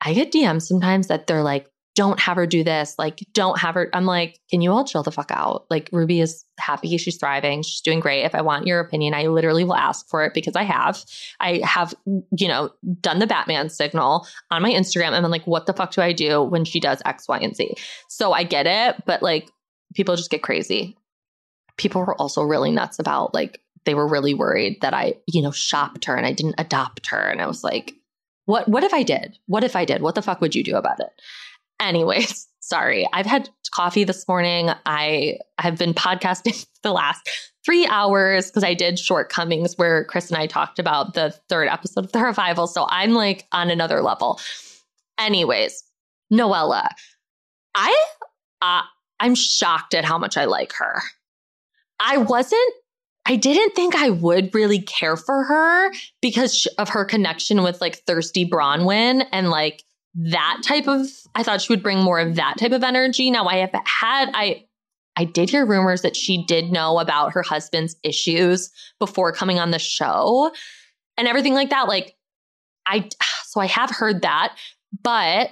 I 0.00 0.14
get 0.14 0.30
DMs 0.30 0.62
sometimes 0.62 1.08
that 1.08 1.26
they're 1.26 1.42
like 1.42 1.66
don't 1.98 2.20
have 2.20 2.36
her 2.36 2.46
do 2.46 2.62
this, 2.62 2.94
like 2.96 3.18
don't 3.34 3.58
have 3.58 3.74
her 3.74 3.90
I'm 3.92 4.06
like, 4.06 4.38
can 4.50 4.60
you 4.60 4.70
all 4.70 4.84
chill 4.84 5.02
the 5.02 5.10
fuck 5.10 5.32
out? 5.32 5.66
Like 5.68 5.90
Ruby 5.92 6.20
is 6.20 6.44
happy, 6.60 6.96
she's 6.96 7.16
thriving, 7.16 7.62
she's 7.62 7.80
doing 7.80 7.98
great. 7.98 8.22
If 8.22 8.36
I 8.36 8.40
want 8.40 8.68
your 8.68 8.78
opinion, 8.78 9.14
I 9.14 9.26
literally 9.26 9.64
will 9.64 9.74
ask 9.74 10.08
for 10.08 10.24
it 10.24 10.32
because 10.32 10.54
I 10.54 10.62
have. 10.62 11.04
I 11.40 11.60
have, 11.64 11.94
you 12.06 12.46
know, 12.46 12.70
done 13.00 13.18
the 13.18 13.26
Batman 13.26 13.68
signal 13.68 14.26
on 14.52 14.62
my 14.62 14.70
Instagram 14.70 15.08
and 15.08 15.24
I'm 15.24 15.32
like, 15.32 15.46
what 15.46 15.66
the 15.66 15.72
fuck 15.72 15.90
do 15.90 16.00
I 16.00 16.12
do 16.12 16.42
when 16.42 16.64
she 16.64 16.78
does 16.78 17.02
X, 17.04 17.26
Y, 17.28 17.38
and 17.38 17.56
Z? 17.56 17.74
So 18.08 18.32
I 18.32 18.44
get 18.44 18.66
it, 18.66 19.04
but 19.04 19.20
like 19.20 19.50
people 19.94 20.14
just 20.14 20.30
get 20.30 20.42
crazy 20.42 20.96
people 21.78 22.02
were 22.02 22.20
also 22.20 22.42
really 22.42 22.70
nuts 22.70 22.98
about 22.98 23.32
like 23.32 23.60
they 23.84 23.94
were 23.94 24.06
really 24.06 24.34
worried 24.34 24.78
that 24.82 24.92
I, 24.92 25.14
you 25.26 25.40
know, 25.40 25.52
shopped 25.52 26.04
her 26.04 26.14
and 26.14 26.26
I 26.26 26.32
didn't 26.32 26.56
adopt 26.58 27.06
her. 27.06 27.20
And 27.20 27.40
I 27.40 27.46
was 27.46 27.64
like, 27.64 27.94
what 28.44 28.68
what 28.68 28.84
if 28.84 28.92
I 28.92 29.02
did? 29.02 29.38
What 29.46 29.64
if 29.64 29.76
I 29.76 29.84
did? 29.84 30.02
What 30.02 30.14
the 30.14 30.22
fuck 30.22 30.40
would 30.40 30.54
you 30.54 30.62
do 30.62 30.76
about 30.76 31.00
it? 31.00 31.10
Anyways, 31.80 32.46
sorry. 32.60 33.06
I've 33.12 33.26
had 33.26 33.48
coffee 33.70 34.04
this 34.04 34.26
morning. 34.28 34.70
I 34.86 35.38
have 35.58 35.78
been 35.78 35.94
podcasting 35.94 36.66
the 36.82 36.92
last 36.92 37.28
three 37.64 37.86
hours 37.86 38.46
because 38.46 38.64
I 38.64 38.74
did 38.74 38.98
shortcomings 38.98 39.76
where 39.76 40.04
Chris 40.04 40.30
and 40.30 40.38
I 40.38 40.46
talked 40.46 40.78
about 40.78 41.14
the 41.14 41.34
third 41.48 41.68
episode 41.68 42.04
of 42.04 42.12
the 42.12 42.20
revival. 42.20 42.66
So 42.66 42.86
I'm 42.88 43.12
like 43.12 43.46
on 43.52 43.70
another 43.70 44.00
level. 44.00 44.40
Anyways, 45.18 45.82
Noella, 46.32 46.88
I 47.74 48.04
uh, 48.62 48.82
I'm 49.20 49.34
shocked 49.34 49.94
at 49.94 50.04
how 50.04 50.18
much 50.18 50.36
I 50.36 50.46
like 50.46 50.72
her. 50.74 51.02
I 52.00 52.18
wasn't 52.18 52.74
I 53.28 53.36
didn't 53.36 53.74
think 53.74 53.94
I 53.94 54.08
would 54.08 54.54
really 54.54 54.80
care 54.80 55.16
for 55.16 55.44
her 55.44 55.92
because 56.22 56.66
of 56.78 56.88
her 56.88 57.04
connection 57.04 57.62
with 57.62 57.78
like 57.78 57.96
Thirsty 58.06 58.48
Bronwyn 58.48 59.26
and 59.32 59.50
like 59.50 59.84
that 60.14 60.60
type 60.64 60.88
of 60.88 61.06
I 61.34 61.42
thought 61.42 61.60
she 61.60 61.72
would 61.72 61.82
bring 61.82 62.00
more 62.00 62.18
of 62.18 62.36
that 62.36 62.58
type 62.58 62.72
of 62.72 62.82
energy. 62.82 63.30
Now 63.30 63.46
I 63.46 63.56
have 63.56 63.72
had 63.72 64.30
I 64.34 64.64
I 65.16 65.24
did 65.24 65.50
hear 65.50 65.66
rumors 65.66 66.02
that 66.02 66.16
she 66.16 66.44
did 66.46 66.70
know 66.70 66.98
about 66.98 67.32
her 67.32 67.42
husband's 67.42 67.96
issues 68.02 68.70
before 68.98 69.32
coming 69.32 69.58
on 69.58 69.70
the 69.70 69.78
show 69.78 70.52
and 71.16 71.28
everything 71.28 71.54
like 71.54 71.70
that 71.70 71.88
like 71.88 72.16
I 72.86 73.08
so 73.44 73.60
I 73.60 73.66
have 73.66 73.90
heard 73.90 74.22
that 74.22 74.56
but 75.02 75.50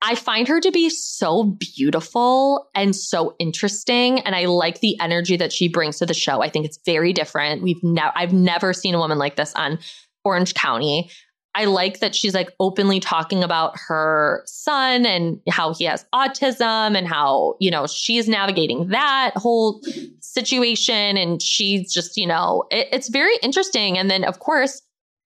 I 0.00 0.14
find 0.14 0.46
her 0.46 0.60
to 0.60 0.70
be 0.70 0.90
so 0.90 1.42
beautiful 1.42 2.68
and 2.74 2.94
so 2.94 3.34
interesting. 3.38 4.20
And 4.20 4.36
I 4.36 4.44
like 4.44 4.80
the 4.80 4.98
energy 5.00 5.36
that 5.36 5.52
she 5.52 5.68
brings 5.68 5.98
to 5.98 6.06
the 6.06 6.14
show. 6.14 6.40
I 6.40 6.48
think 6.48 6.66
it's 6.66 6.78
very 6.86 7.12
different. 7.12 7.62
We've 7.62 7.82
never, 7.82 8.12
I've 8.14 8.32
never 8.32 8.72
seen 8.72 8.94
a 8.94 8.98
woman 8.98 9.18
like 9.18 9.34
this 9.34 9.52
on 9.54 9.78
Orange 10.24 10.54
County. 10.54 11.10
I 11.58 11.64
like 11.64 11.98
that 11.98 12.14
she's 12.14 12.34
like 12.34 12.54
openly 12.60 13.00
talking 13.00 13.42
about 13.42 13.76
her 13.88 14.44
son 14.46 15.04
and 15.04 15.40
how 15.48 15.74
he 15.74 15.84
has 15.86 16.06
autism 16.14 16.96
and 16.96 17.08
how, 17.08 17.56
you 17.58 17.68
know, 17.68 17.88
she's 17.88 18.28
navigating 18.28 18.88
that 18.90 19.32
whole 19.34 19.82
situation. 20.20 21.16
And 21.16 21.42
she's 21.42 21.92
just, 21.92 22.16
you 22.16 22.28
know, 22.28 22.62
it, 22.70 22.86
it's 22.92 23.08
very 23.08 23.34
interesting. 23.42 23.98
And 23.98 24.08
then, 24.08 24.22
of 24.22 24.38
course, 24.38 24.80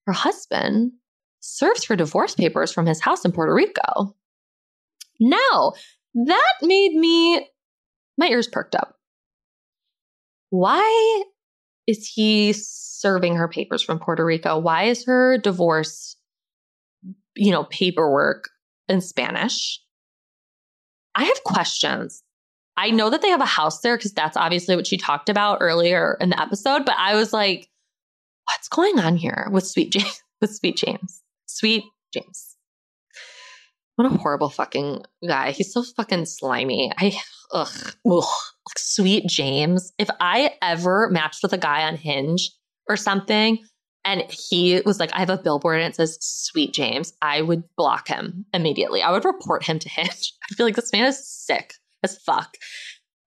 her 0.06 0.14
husband 0.14 0.92
serves 1.40 1.84
her 1.84 1.96
divorce 1.96 2.34
papers 2.34 2.72
from 2.72 2.86
his 2.86 2.98
house 2.98 3.26
in 3.26 3.32
Puerto 3.32 3.52
Rico. 3.52 4.16
Now, 5.20 5.74
that 6.14 6.52
made 6.62 6.94
me, 6.94 7.46
my 8.16 8.28
ears 8.28 8.48
perked 8.48 8.74
up. 8.74 8.96
Why 10.48 11.24
is 11.86 12.06
he 12.06 12.54
serving 12.54 13.36
her 13.36 13.48
papers 13.48 13.82
from 13.82 13.98
Puerto 13.98 14.24
Rico? 14.24 14.58
Why 14.58 14.84
is 14.84 15.04
her 15.04 15.36
divorce, 15.36 16.16
you 17.36 17.50
know, 17.50 17.64
paperwork 17.64 18.48
in 18.88 19.00
Spanish? 19.00 19.80
I 21.14 21.24
have 21.24 21.44
questions. 21.44 22.22
I 22.76 22.90
know 22.90 23.10
that 23.10 23.20
they 23.20 23.28
have 23.28 23.40
a 23.40 23.46
house 23.46 23.80
there 23.80 23.96
because 23.96 24.12
that's 24.12 24.36
obviously 24.36 24.76
what 24.76 24.86
she 24.86 24.96
talked 24.96 25.28
about 25.28 25.58
earlier 25.60 26.16
in 26.20 26.30
the 26.30 26.40
episode, 26.40 26.84
but 26.84 26.96
I 26.98 27.14
was 27.14 27.32
like, 27.32 27.68
what's 28.46 28.68
going 28.68 28.98
on 28.98 29.16
here 29.16 29.48
with 29.50 29.66
Sweet 29.66 29.92
James? 29.92 30.22
With 30.40 30.56
Sweet 30.56 30.76
James. 30.76 31.22
Sweet 31.46 31.84
James. 32.12 32.56
What 33.94 34.10
a 34.10 34.16
horrible 34.16 34.48
fucking 34.48 35.04
guy. 35.24 35.52
He's 35.52 35.72
so 35.72 35.84
fucking 35.84 36.24
slimy. 36.24 36.90
I 36.98 37.16
ugh, 37.52 37.94
ugh. 38.04 38.24
Sweet 38.76 39.28
James. 39.28 39.92
If 39.98 40.08
I 40.18 40.56
ever 40.60 41.08
matched 41.10 41.44
with 41.44 41.52
a 41.52 41.58
guy 41.58 41.84
on 41.84 41.94
Hinge 41.94 42.50
or 42.88 42.96
something 42.96 43.58
and 44.04 44.22
he 44.30 44.80
was 44.84 44.98
like, 44.98 45.14
I 45.14 45.20
have 45.20 45.30
a 45.30 45.38
billboard 45.38 45.80
and 45.80 45.92
it 45.92 45.96
says 45.96 46.18
Sweet 46.20 46.72
James, 46.74 47.12
I 47.22 47.40
would 47.40 47.62
block 47.76 48.08
him 48.08 48.46
immediately. 48.52 49.02
I 49.02 49.12
would 49.12 49.24
report 49.24 49.64
him 49.64 49.78
to 49.78 49.88
Hinge. 49.88 50.32
I 50.50 50.54
feel 50.54 50.66
like 50.66 50.76
this 50.76 50.92
man 50.92 51.04
is 51.04 51.26
sick 51.26 51.74
as 52.02 52.18
fuck. 52.18 52.56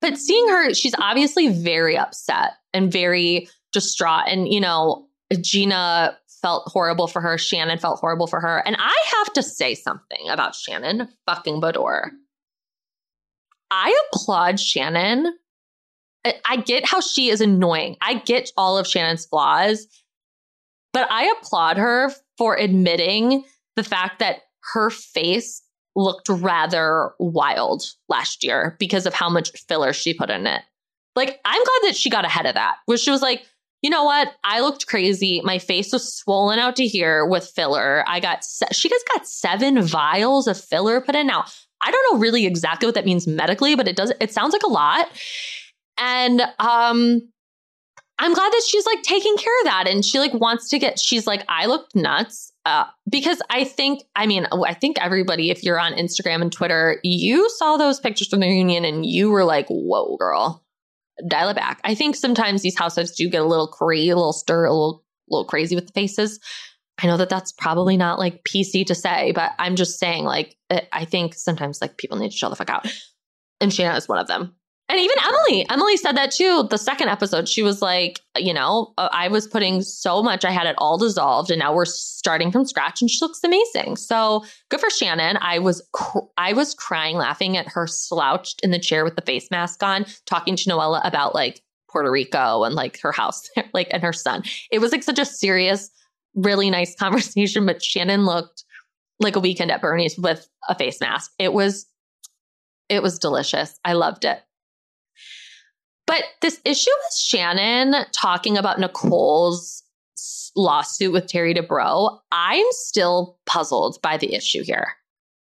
But 0.01 0.17
seeing 0.17 0.47
her, 0.49 0.73
she's 0.73 0.95
obviously 0.99 1.47
very 1.47 1.97
upset 1.97 2.51
and 2.73 2.91
very 2.91 3.47
distraught. 3.71 4.25
And, 4.27 4.51
you 4.51 4.59
know, 4.59 5.07
Gina 5.41 6.17
felt 6.41 6.67
horrible 6.67 7.07
for 7.07 7.21
her. 7.21 7.37
Shannon 7.37 7.79
felt 7.79 7.99
horrible 7.99 8.27
for 8.27 8.39
her. 8.39 8.61
And 8.65 8.75
I 8.77 8.95
have 9.17 9.33
to 9.33 9.43
say 9.43 9.73
something 9.73 10.29
about 10.29 10.53
Shannon 10.55 11.07
fucking 11.25 11.61
Beador. 11.61 12.09
I 13.71 13.99
applaud 14.13 14.59
Shannon. 14.59 15.33
I 16.43 16.57
get 16.57 16.85
how 16.85 17.01
she 17.01 17.29
is 17.29 17.41
annoying. 17.41 17.97
I 18.01 18.15
get 18.15 18.51
all 18.57 18.77
of 18.77 18.87
Shannon's 18.87 19.25
flaws, 19.25 19.87
but 20.95 21.11
I 21.11 21.25
applaud 21.37 21.75
her 21.75 22.09
for 22.37 22.57
admitting 22.57 23.43
the 23.75 23.83
fact 23.83 24.19
that 24.19 24.43
her 24.73 24.89
face 24.89 25.61
looked 25.93 26.29
rather 26.29 27.11
wild 27.19 27.83
last 28.07 28.45
year 28.45 28.77
because 28.79 29.05
of 29.05 29.13
how 29.13 29.29
much 29.29 29.51
filler 29.67 29.91
she 29.91 30.13
put 30.13 30.29
in 30.29 30.47
it. 30.47 30.61
Like, 31.13 31.41
I'm 31.43 31.61
glad 31.61 31.89
that 31.89 31.97
she 31.97 32.09
got 32.09 32.23
ahead 32.23 32.45
of 32.45 32.55
that, 32.55 32.75
where 32.85 32.97
she 32.97 33.11
was 33.11 33.21
like, 33.21 33.45
you 33.81 33.89
know 33.89 34.05
what? 34.05 34.31
I 34.45 34.61
looked 34.61 34.87
crazy. 34.87 35.41
My 35.43 35.59
face 35.59 35.91
was 35.91 36.15
swollen 36.15 36.59
out 36.59 36.77
to 36.77 36.87
here 36.87 37.25
with 37.25 37.45
filler. 37.45 38.05
I 38.07 38.21
got, 38.21 38.45
se- 38.45 38.67
she 38.71 38.87
guys 38.87 38.99
got 39.13 39.27
seven 39.27 39.81
vials 39.81 40.47
of 40.47 40.57
filler 40.57 41.01
put 41.01 41.15
in. 41.15 41.27
Now, 41.27 41.43
I 41.81 41.91
don't 41.91 42.13
know 42.13 42.19
really 42.19 42.45
exactly 42.45 42.87
what 42.87 42.95
that 42.95 43.05
means 43.05 43.27
medically, 43.27 43.75
but 43.75 43.89
it 43.89 43.97
does, 43.97 44.13
it 44.21 44.31
sounds 44.31 44.53
like 44.53 44.63
a 44.63 44.71
lot. 44.71 45.07
And, 45.97 46.41
um, 46.57 47.21
I'm 48.17 48.33
glad 48.33 48.51
that 48.51 48.63
she's 48.67 48.85
like 48.85 49.01
taking 49.01 49.35
care 49.37 49.59
of 49.61 49.65
that 49.65 49.87
and 49.87 50.03
she 50.03 50.19
like 50.19 50.33
wants 50.33 50.69
to 50.69 50.79
get 50.79 50.99
she's 50.99 51.27
like 51.27 51.43
I 51.49 51.65
looked 51.65 51.95
nuts 51.95 52.53
uh, 52.65 52.85
because 53.09 53.41
I 53.49 53.65
think 53.65 54.03
I 54.15 54.25
mean 54.25 54.47
I 54.65 54.73
think 54.73 54.97
everybody 54.99 55.51
if 55.51 55.63
you're 55.63 55.79
on 55.79 55.93
Instagram 55.93 56.41
and 56.41 56.51
Twitter 56.51 56.99
you 57.03 57.49
saw 57.49 57.77
those 57.77 57.99
pictures 57.99 58.29
from 58.29 58.39
the 58.39 58.47
reunion 58.47 58.85
and 58.85 59.05
you 59.05 59.29
were 59.29 59.43
like 59.43 59.67
whoa 59.67 60.15
girl 60.17 60.65
dial 61.27 61.49
it 61.49 61.55
back. 61.55 61.79
I 61.83 61.95
think 61.95 62.15
sometimes 62.15 62.61
these 62.61 62.77
housewives 62.77 63.11
do 63.11 63.29
get 63.29 63.41
a 63.41 63.45
little 63.45 63.67
crazy, 63.67 64.09
a 64.09 64.15
little 64.15 64.33
stir, 64.33 64.65
a 64.65 64.71
little, 64.71 65.03
little 65.29 65.45
crazy 65.45 65.75
with 65.75 65.87
the 65.87 65.93
faces. 65.93 66.39
I 67.01 67.07
know 67.07 67.17
that 67.17 67.29
that's 67.29 67.51
probably 67.51 67.97
not 67.97 68.19
like 68.19 68.43
PC 68.43 68.85
to 68.87 68.95
say, 68.95 69.31
but 69.33 69.51
I'm 69.59 69.75
just 69.75 69.99
saying, 69.99 70.23
like, 70.23 70.55
I 70.91 71.05
think 71.05 71.33
sometimes 71.33 71.81
like 71.81 71.97
people 71.97 72.17
need 72.17 72.31
to 72.31 72.37
chill 72.37 72.49
the 72.49 72.55
fuck 72.55 72.69
out. 72.69 72.87
And 73.59 73.73
Shanna 73.73 73.97
is 73.97 74.07
one 74.07 74.19
of 74.19 74.27
them. 74.27 74.55
And 74.87 74.99
even 74.99 75.15
Emily, 75.25 75.69
Emily 75.69 75.97
said 75.97 76.15
that 76.15 76.31
too. 76.31 76.67
The 76.69 76.77
second 76.77 77.09
episode, 77.09 77.49
she 77.49 77.63
was 77.63 77.81
like, 77.81 78.21
you 78.37 78.53
know, 78.53 78.93
uh, 78.99 79.09
I 79.11 79.29
was 79.29 79.47
putting 79.47 79.81
so 79.81 80.21
much, 80.21 80.45
I 80.45 80.51
had 80.51 80.67
it 80.67 80.75
all 80.77 80.99
dissolved, 80.99 81.49
and 81.49 81.57
now 81.57 81.73
we're 81.73 81.85
starting 81.85 82.51
from 82.51 82.65
scratch, 82.65 83.01
and 83.01 83.09
she 83.09 83.17
looks 83.21 83.39
amazing. 83.43 83.95
So 83.95 84.45
good 84.69 84.79
for 84.79 84.91
Shannon. 84.91 85.37
I 85.41 85.57
was, 85.57 85.81
cr- 85.91 86.19
I 86.37 86.53
was 86.53 86.75
crying, 86.75 87.17
laughing 87.17 87.57
at 87.57 87.67
her 87.69 87.87
slouched 87.87 88.61
in 88.63 88.69
the 88.69 88.77
chair 88.77 89.03
with 89.03 89.15
the 89.15 89.23
face 89.23 89.49
mask 89.49 89.81
on, 89.81 90.05
talking 90.27 90.55
to 90.55 90.69
Noella 90.69 91.01
about 91.03 91.33
like 91.33 91.63
Puerto 91.89 92.11
Rico 92.11 92.63
and 92.63 92.75
like 92.75 92.99
her 92.99 93.11
house, 93.11 93.49
like 93.73 93.87
and 93.89 94.03
her 94.03 94.13
son. 94.13 94.43
It 94.69 94.79
was 94.79 94.91
like 94.91 95.01
such 95.01 95.17
a 95.17 95.25
serious, 95.25 95.89
really 96.35 96.69
nice 96.69 96.95
conversation. 96.99 97.65
But 97.65 97.83
Shannon 97.83 98.25
looked 98.25 98.63
like 99.19 99.35
a 99.35 99.39
weekend 99.39 99.71
at 99.71 99.81
Bernie's 99.81 100.15
with 100.15 100.47
a 100.69 100.75
face 100.75 101.01
mask. 101.01 101.31
It 101.39 101.53
was, 101.53 101.87
it 102.87 103.01
was 103.01 103.17
delicious. 103.17 103.79
I 103.83 103.93
loved 103.93 104.25
it. 104.25 104.39
But 106.07 106.23
this 106.41 106.59
issue 106.63 106.91
with 106.91 107.17
Shannon 107.17 108.05
talking 108.11 108.57
about 108.57 108.79
Nicole's 108.79 109.83
lawsuit 110.55 111.11
with 111.11 111.27
Terry 111.27 111.53
Dubrow, 111.53 112.19
I'm 112.31 112.65
still 112.71 113.39
puzzled 113.45 113.99
by 114.01 114.17
the 114.17 114.33
issue 114.33 114.63
here. 114.63 114.93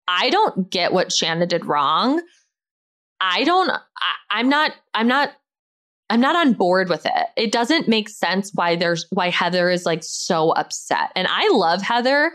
I 0.07 0.29
don't 0.29 0.69
get 0.69 0.93
what 0.93 1.11
Shannon 1.11 1.47
did 1.47 1.65
wrong. 1.65 2.21
I 3.19 3.43
don't 3.43 3.69
I, 3.69 3.79
I'm 4.29 4.49
not 4.49 4.73
I'm 4.93 5.07
not 5.07 5.31
I'm 6.09 6.19
not 6.19 6.35
on 6.35 6.53
board 6.53 6.89
with 6.89 7.05
it. 7.05 7.27
It 7.37 7.51
doesn't 7.51 7.87
make 7.87 8.09
sense 8.09 8.51
why 8.53 8.75
there's 8.75 9.05
why 9.11 9.29
Heather 9.29 9.69
is 9.69 9.85
like 9.85 10.03
so 10.03 10.51
upset. 10.51 11.11
And 11.15 11.27
I 11.29 11.49
love 11.49 11.81
Heather 11.81 12.33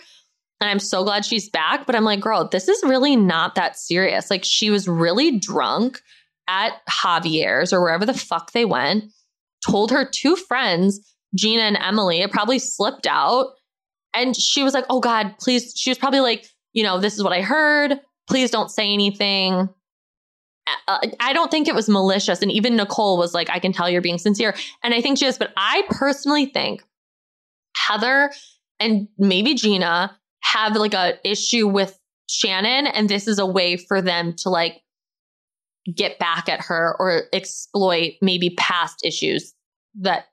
and 0.60 0.70
I'm 0.70 0.78
so 0.78 1.04
glad 1.04 1.24
she's 1.24 1.50
back, 1.50 1.84
but 1.84 1.94
I'm 1.94 2.04
like, 2.04 2.20
girl, 2.20 2.48
this 2.48 2.68
is 2.68 2.82
really 2.82 3.16
not 3.16 3.54
that 3.56 3.76
serious. 3.76 4.30
Like 4.30 4.44
she 4.44 4.70
was 4.70 4.88
really 4.88 5.38
drunk 5.38 6.00
at 6.48 6.74
Javier's 6.88 7.72
or 7.72 7.80
wherever 7.80 8.06
the 8.06 8.14
fuck 8.14 8.52
they 8.52 8.64
went, 8.64 9.04
told 9.68 9.90
her 9.90 10.08
two 10.08 10.36
friends, 10.36 11.14
Gina 11.34 11.62
and 11.62 11.76
Emily, 11.76 12.20
it 12.20 12.30
probably 12.30 12.58
slipped 12.58 13.06
out. 13.06 13.52
And 14.14 14.34
she 14.36 14.62
was 14.62 14.74
like, 14.74 14.86
oh 14.88 15.00
God, 15.00 15.34
please. 15.38 15.74
She 15.76 15.90
was 15.90 15.98
probably 15.98 16.20
like, 16.20 16.46
you 16.72 16.82
know, 16.82 17.00
this 17.00 17.14
is 17.14 17.22
what 17.22 17.32
I 17.32 17.42
heard. 17.42 18.00
Please 18.28 18.50
don't 18.50 18.70
say 18.70 18.92
anything. 18.92 19.68
Uh, 20.88 20.98
I 21.20 21.32
don't 21.32 21.50
think 21.50 21.68
it 21.68 21.74
was 21.74 21.88
malicious. 21.88 22.42
And 22.42 22.50
even 22.50 22.76
Nicole 22.76 23.18
was 23.18 23.34
like, 23.34 23.50
I 23.50 23.58
can 23.58 23.72
tell 23.72 23.88
you're 23.88 24.02
being 24.02 24.18
sincere. 24.18 24.54
And 24.82 24.94
I 24.94 25.00
think 25.00 25.18
she 25.18 25.26
is. 25.26 25.38
But 25.38 25.52
I 25.56 25.84
personally 25.90 26.46
think 26.46 26.82
Heather 27.76 28.32
and 28.80 29.08
maybe 29.18 29.54
Gina 29.54 30.16
have 30.42 30.74
like 30.74 30.94
a 30.94 31.18
issue 31.28 31.68
with 31.68 31.98
Shannon. 32.28 32.86
And 32.86 33.08
this 33.08 33.28
is 33.28 33.38
a 33.38 33.46
way 33.46 33.76
for 33.76 34.00
them 34.00 34.34
to 34.38 34.50
like 34.50 34.82
get 35.94 36.18
back 36.18 36.48
at 36.48 36.60
her 36.60 36.96
or 36.98 37.24
exploit 37.32 38.14
maybe 38.20 38.50
past 38.50 39.04
issues 39.04 39.54
that 40.00 40.26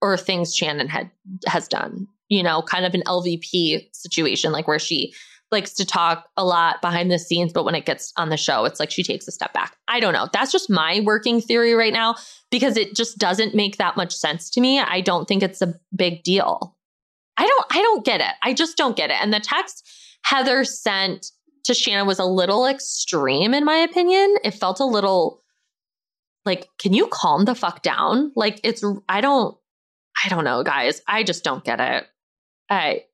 or 0.00 0.16
things 0.16 0.54
Shannon 0.54 0.88
had 0.88 1.10
has 1.46 1.68
done. 1.68 2.06
You 2.28 2.42
know, 2.42 2.62
kind 2.62 2.84
of 2.86 2.94
an 2.94 3.02
LVP 3.06 3.88
situation, 3.92 4.50
like 4.50 4.66
where 4.66 4.78
she 4.78 5.14
likes 5.52 5.74
to 5.74 5.84
talk 5.84 6.28
a 6.36 6.44
lot 6.44 6.80
behind 6.82 7.10
the 7.10 7.18
scenes, 7.18 7.52
but 7.52 7.64
when 7.64 7.74
it 7.74 7.86
gets 7.86 8.12
on 8.16 8.28
the 8.28 8.36
show, 8.36 8.64
it's 8.64 8.80
like 8.80 8.90
she 8.90 9.02
takes 9.02 9.28
a 9.28 9.30
step 9.30 9.52
back. 9.52 9.76
I 9.88 10.00
don't 10.00 10.12
know. 10.12 10.28
That's 10.32 10.50
just 10.50 10.70
my 10.70 11.00
working 11.04 11.40
theory 11.40 11.74
right 11.74 11.92
now 11.92 12.16
because 12.50 12.76
it 12.76 12.96
just 12.96 13.18
doesn't 13.18 13.54
make 13.54 13.76
that 13.76 13.96
much 13.96 14.14
sense 14.14 14.50
to 14.50 14.60
me. 14.60 14.80
I 14.80 15.00
don't 15.00 15.28
think 15.28 15.42
it's 15.42 15.62
a 15.62 15.74
big 15.94 16.22
deal. 16.22 16.76
I 17.36 17.46
don't 17.46 17.66
I 17.70 17.82
don't 17.82 18.04
get 18.04 18.20
it. 18.20 18.34
I 18.42 18.52
just 18.54 18.76
don't 18.76 18.96
get 18.96 19.10
it. 19.10 19.16
And 19.20 19.32
the 19.32 19.40
text 19.40 19.88
Heather 20.24 20.64
sent 20.64 21.30
to 21.64 22.02
was 22.04 22.18
a 22.18 22.24
little 22.24 22.66
extreme, 22.66 23.54
in 23.54 23.64
my 23.64 23.76
opinion. 23.76 24.36
It 24.44 24.52
felt 24.52 24.80
a 24.80 24.84
little 24.84 25.42
like, 26.44 26.68
can 26.78 26.92
you 26.92 27.06
calm 27.06 27.44
the 27.44 27.54
fuck 27.54 27.82
down? 27.82 28.32
Like, 28.36 28.60
it's, 28.62 28.84
I 29.08 29.20
don't, 29.20 29.56
I 30.24 30.28
don't 30.28 30.44
know, 30.44 30.62
guys. 30.62 31.00
I 31.06 31.22
just 31.22 31.42
don't 31.42 31.64
get 31.64 31.80
it. 31.80 32.04
I, 32.68 33.04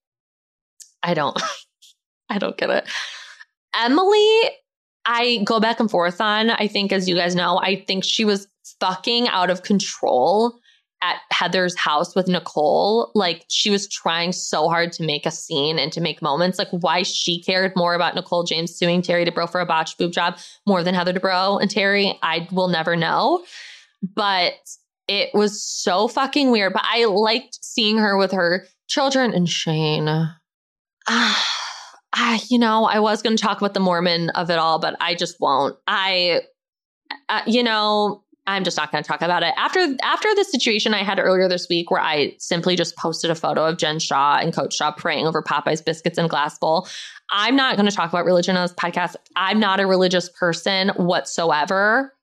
I 1.02 1.14
don't, 1.14 1.40
I 2.28 2.38
don't 2.38 2.56
get 2.56 2.70
it. 2.70 2.88
Emily, 3.74 4.50
I 5.06 5.42
go 5.44 5.60
back 5.60 5.80
and 5.80 5.90
forth 5.90 6.20
on. 6.20 6.50
I 6.50 6.66
think, 6.66 6.92
as 6.92 7.08
you 7.08 7.14
guys 7.14 7.34
know, 7.34 7.58
I 7.58 7.84
think 7.86 8.04
she 8.04 8.24
was 8.24 8.48
fucking 8.80 9.28
out 9.28 9.50
of 9.50 9.62
control 9.62 10.59
at 11.02 11.16
Heather's 11.30 11.76
house 11.78 12.14
with 12.14 12.28
Nicole, 12.28 13.10
like 13.14 13.44
she 13.48 13.70
was 13.70 13.88
trying 13.88 14.32
so 14.32 14.68
hard 14.68 14.92
to 14.92 15.02
make 15.02 15.24
a 15.24 15.30
scene 15.30 15.78
and 15.78 15.92
to 15.92 16.00
make 16.00 16.20
moments. 16.20 16.58
Like 16.58 16.68
why 16.70 17.02
she 17.02 17.42
cared 17.42 17.72
more 17.74 17.94
about 17.94 18.14
Nicole 18.14 18.44
James 18.44 18.74
suing 18.74 19.00
Terry 19.00 19.24
Dubrow 19.24 19.50
for 19.50 19.60
a 19.60 19.66
botched 19.66 19.98
boob 19.98 20.12
job 20.12 20.38
more 20.66 20.84
than 20.84 20.94
Heather 20.94 21.12
Dubrow 21.12 21.60
and 21.60 21.70
Terry, 21.70 22.18
I 22.22 22.46
will 22.52 22.68
never 22.68 22.96
know. 22.96 23.44
But 24.02 24.54
it 25.08 25.30
was 25.34 25.62
so 25.62 26.06
fucking 26.06 26.50
weird. 26.50 26.72
But 26.72 26.84
I 26.84 27.06
liked 27.06 27.58
seeing 27.62 27.98
her 27.98 28.16
with 28.16 28.32
her 28.32 28.66
children 28.88 29.32
and 29.32 29.48
Shane. 29.48 30.08
I, 32.12 32.40
you 32.48 32.58
know, 32.58 32.84
I 32.84 32.98
was 32.98 33.22
going 33.22 33.36
to 33.36 33.42
talk 33.42 33.58
about 33.58 33.74
the 33.74 33.80
Mormon 33.80 34.30
of 34.30 34.50
it 34.50 34.58
all, 34.58 34.78
but 34.78 34.96
I 35.00 35.14
just 35.14 35.36
won't. 35.40 35.76
I, 35.86 36.42
uh, 37.28 37.42
you 37.46 37.62
know, 37.62 38.24
I'm 38.46 38.64
just 38.64 38.76
not 38.76 38.90
going 38.90 39.04
to 39.04 39.08
talk 39.08 39.22
about 39.22 39.42
it. 39.42 39.54
After 39.56 39.80
after 40.02 40.34
the 40.34 40.44
situation 40.44 40.94
I 40.94 41.04
had 41.04 41.18
earlier 41.18 41.48
this 41.48 41.68
week 41.68 41.90
where 41.90 42.00
I 42.00 42.34
simply 42.38 42.74
just 42.74 42.96
posted 42.96 43.30
a 43.30 43.34
photo 43.34 43.64
of 43.66 43.78
Jen 43.78 43.98
Shah 43.98 44.38
and 44.40 44.52
Coach 44.52 44.74
Shah 44.74 44.92
praying 44.92 45.26
over 45.26 45.42
Popeye's 45.42 45.82
biscuits 45.82 46.18
and 46.18 46.28
glass 46.28 46.58
bowl. 46.58 46.88
I'm 47.30 47.54
not 47.54 47.76
going 47.76 47.88
to 47.88 47.94
talk 47.94 48.08
about 48.08 48.24
religion 48.24 48.56
on 48.56 48.64
this 48.64 48.74
podcast. 48.74 49.14
I'm 49.36 49.60
not 49.60 49.78
a 49.78 49.86
religious 49.86 50.28
person 50.28 50.88
whatsoever. 50.96 52.14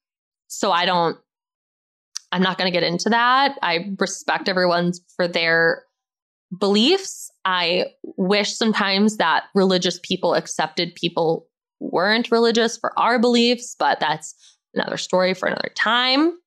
So 0.47 0.71
I 0.71 0.85
don't 0.85 1.17
I'm 2.31 2.41
not 2.41 2.57
going 2.57 2.71
to 2.71 2.77
get 2.77 2.83
into 2.83 3.09
that. 3.09 3.57
I 3.61 3.93
respect 3.99 4.49
everyone's 4.49 5.01
for 5.15 5.27
their 5.27 5.83
beliefs. 6.57 7.31
I 7.45 7.87
wish 8.03 8.53
sometimes 8.53 9.17
that 9.17 9.45
religious 9.55 9.99
people 10.03 10.33
accepted 10.33 10.95
people 10.95 11.47
weren't 11.79 12.31
religious 12.31 12.77
for 12.77 12.97
our 12.99 13.19
beliefs, 13.19 13.75
but 13.77 13.99
that's 13.99 14.35
another 14.77 14.97
story 14.97 15.33
for 15.33 15.47
another 15.47 15.71
time. 15.75 16.37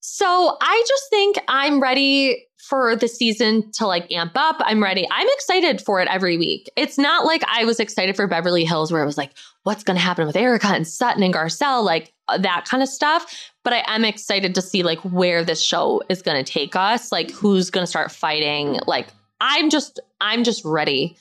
So 0.00 0.56
I 0.60 0.84
just 0.88 1.10
think 1.10 1.38
I'm 1.46 1.80
ready 1.80 2.46
for 2.58 2.96
the 2.96 3.08
season 3.08 3.70
to 3.72 3.86
like 3.86 4.10
amp 4.12 4.32
up. 4.34 4.56
I'm 4.60 4.82
ready. 4.82 5.06
I'm 5.10 5.26
excited 5.32 5.80
for 5.80 6.00
it 6.00 6.08
every 6.08 6.38
week. 6.38 6.70
It's 6.76 6.96
not 6.96 7.26
like 7.26 7.42
I 7.46 7.64
was 7.64 7.80
excited 7.80 8.16
for 8.16 8.26
Beverly 8.26 8.64
Hills 8.64 8.92
where 8.92 9.02
it 9.02 9.06
was 9.06 9.18
like, 9.18 9.32
what's 9.64 9.82
going 9.82 9.96
to 9.96 10.02
happen 10.02 10.26
with 10.26 10.36
Erika 10.36 10.68
and 10.68 10.86
Sutton 10.86 11.22
and 11.22 11.34
Garcelle, 11.34 11.84
like 11.84 12.14
uh, 12.28 12.38
that 12.38 12.64
kind 12.66 12.82
of 12.82 12.88
stuff. 12.88 13.50
But 13.62 13.74
I 13.74 13.82
am 13.94 14.04
excited 14.04 14.54
to 14.54 14.62
see 14.62 14.82
like 14.82 15.00
where 15.00 15.44
this 15.44 15.62
show 15.62 16.02
is 16.08 16.22
going 16.22 16.42
to 16.42 16.50
take 16.50 16.76
us, 16.76 17.12
like 17.12 17.30
who's 17.30 17.70
going 17.70 17.82
to 17.82 17.90
start 17.90 18.10
fighting. 18.10 18.78
Like 18.86 19.08
I'm 19.40 19.68
just, 19.68 20.00
I'm 20.20 20.44
just 20.44 20.64
ready. 20.64 21.18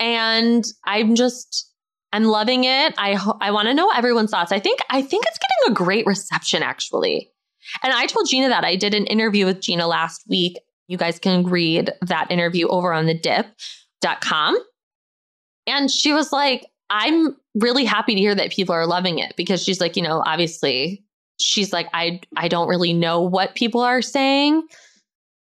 And 0.00 0.64
I'm 0.84 1.14
just, 1.14 1.71
I'm 2.12 2.24
loving 2.24 2.64
it. 2.64 2.94
I 2.98 3.14
ho- 3.14 3.38
I 3.40 3.50
want 3.50 3.68
to 3.68 3.74
know 3.74 3.90
everyone's 3.90 4.30
thoughts. 4.30 4.52
I 4.52 4.58
think 4.58 4.80
I 4.90 5.02
think 5.02 5.24
it's 5.26 5.38
getting 5.38 5.72
a 5.72 5.74
great 5.74 6.06
reception 6.06 6.62
actually. 6.62 7.30
And 7.82 7.92
I 7.92 8.06
told 8.06 8.28
Gina 8.28 8.48
that 8.48 8.64
I 8.64 8.76
did 8.76 8.94
an 8.94 9.06
interview 9.06 9.46
with 9.46 9.60
Gina 9.60 9.86
last 9.86 10.22
week. 10.28 10.58
You 10.88 10.98
guys 10.98 11.18
can 11.18 11.44
read 11.44 11.92
that 12.02 12.30
interview 12.30 12.68
over 12.68 12.92
on 12.92 13.06
the 13.06 13.14
dip.com. 13.14 14.58
And 15.66 15.90
she 15.90 16.12
was 16.12 16.32
like, 16.32 16.66
I'm 16.90 17.36
really 17.54 17.84
happy 17.84 18.14
to 18.14 18.20
hear 18.20 18.34
that 18.34 18.50
people 18.50 18.74
are 18.74 18.86
loving 18.86 19.18
it 19.18 19.34
because 19.36 19.62
she's 19.62 19.80
like, 19.80 19.96
you 19.96 20.02
know, 20.02 20.22
obviously 20.26 21.04
she's 21.40 21.72
like, 21.72 21.88
I 21.94 22.20
I 22.36 22.48
don't 22.48 22.68
really 22.68 22.92
know 22.92 23.22
what 23.22 23.54
people 23.54 23.80
are 23.80 24.02
saying. 24.02 24.62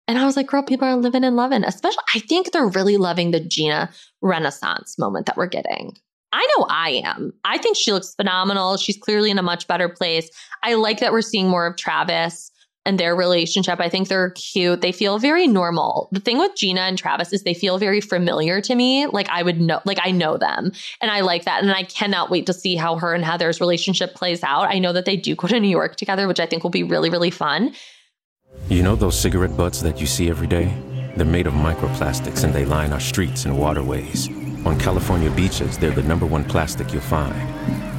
And 0.07 0.19
I 0.19 0.25
was 0.25 0.35
like, 0.35 0.47
girl, 0.47 0.63
people 0.63 0.87
are 0.87 0.95
living 0.95 1.23
and 1.23 1.35
loving. 1.35 1.63
Especially, 1.63 2.03
I 2.13 2.19
think 2.19 2.51
they're 2.51 2.67
really 2.67 2.97
loving 2.97 3.31
the 3.31 3.39
Gina 3.39 3.89
renaissance 4.21 4.99
moment 4.99 5.25
that 5.25 5.37
we're 5.37 5.47
getting. 5.47 5.97
I 6.35 6.45
know 6.57 6.65
I 6.69 7.01
am. 7.05 7.31
I 7.45 7.57
think 7.57 7.77
she 7.77 7.93
looks 7.93 8.13
phenomenal. 8.13 8.75
She's 8.75 8.97
clearly 8.97 9.31
in 9.31 9.39
a 9.39 9.43
much 9.43 9.67
better 9.67 9.87
place. 9.87 10.29
I 10.63 10.73
like 10.73 10.99
that 10.99 11.13
we're 11.13 11.21
seeing 11.21 11.47
more 11.47 11.65
of 11.65 11.77
Travis 11.77 12.51
and 12.85 12.99
their 12.99 13.15
relationship. 13.15 13.79
I 13.79 13.87
think 13.87 14.09
they're 14.09 14.31
cute. 14.31 14.81
They 14.81 14.91
feel 14.91 15.17
very 15.17 15.47
normal. 15.47 16.09
The 16.11 16.19
thing 16.19 16.37
with 16.37 16.51
Gina 16.57 16.81
and 16.81 16.97
Travis 16.97 17.31
is 17.31 17.43
they 17.43 17.53
feel 17.53 17.77
very 17.77 18.01
familiar 18.01 18.59
to 18.61 18.75
me. 18.75 19.07
Like 19.07 19.29
I 19.29 19.43
would 19.43 19.61
know, 19.61 19.79
like 19.85 19.97
I 20.03 20.11
know 20.11 20.37
them 20.37 20.73
and 20.99 21.09
I 21.09 21.21
like 21.21 21.45
that. 21.45 21.63
And 21.63 21.71
I 21.71 21.83
cannot 21.83 22.29
wait 22.29 22.45
to 22.47 22.53
see 22.53 22.75
how 22.75 22.97
her 22.97 23.13
and 23.13 23.23
Heather's 23.23 23.61
relationship 23.61 24.13
plays 24.13 24.43
out. 24.43 24.69
I 24.69 24.77
know 24.77 24.91
that 24.91 25.05
they 25.05 25.15
do 25.15 25.35
go 25.35 25.47
to 25.47 25.59
New 25.59 25.69
York 25.69 25.95
together, 25.95 26.27
which 26.27 26.41
I 26.41 26.45
think 26.47 26.63
will 26.63 26.69
be 26.69 26.83
really, 26.83 27.09
really 27.09 27.31
fun. 27.31 27.73
You 28.67 28.83
know 28.83 28.97
those 28.97 29.17
cigarette 29.17 29.55
butts 29.55 29.81
that 29.83 30.01
you 30.01 30.05
see 30.05 30.29
every 30.29 30.47
day? 30.47 30.75
They're 31.15 31.25
made 31.25 31.47
of 31.47 31.53
microplastics 31.53 32.43
and 32.43 32.53
they 32.53 32.65
line 32.65 32.91
our 32.91 32.99
streets 32.99 33.45
and 33.45 33.57
waterways. 33.57 34.29
On 34.65 34.79
California 34.79 35.29
beaches, 35.29 35.77
they're 35.77 35.91
the 35.91 36.01
number 36.03 36.25
one 36.25 36.43
plastic 36.43 36.91
you'll 36.91 37.01
find. 37.01 37.35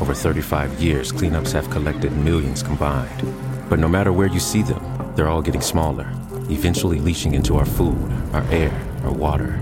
Over 0.00 0.14
35 0.14 0.82
years, 0.82 1.12
cleanups 1.12 1.52
have 1.52 1.70
collected 1.70 2.10
millions 2.16 2.62
combined. 2.62 3.22
But 3.68 3.78
no 3.78 3.88
matter 3.88 4.12
where 4.12 4.26
you 4.26 4.40
see 4.40 4.62
them, 4.62 4.82
they're 5.14 5.28
all 5.28 5.42
getting 5.42 5.60
smaller, 5.60 6.10
eventually 6.50 6.98
leaching 6.98 7.34
into 7.34 7.56
our 7.56 7.64
food, 7.64 8.12
our 8.32 8.42
air, 8.50 8.72
our 9.04 9.12
water. 9.12 9.60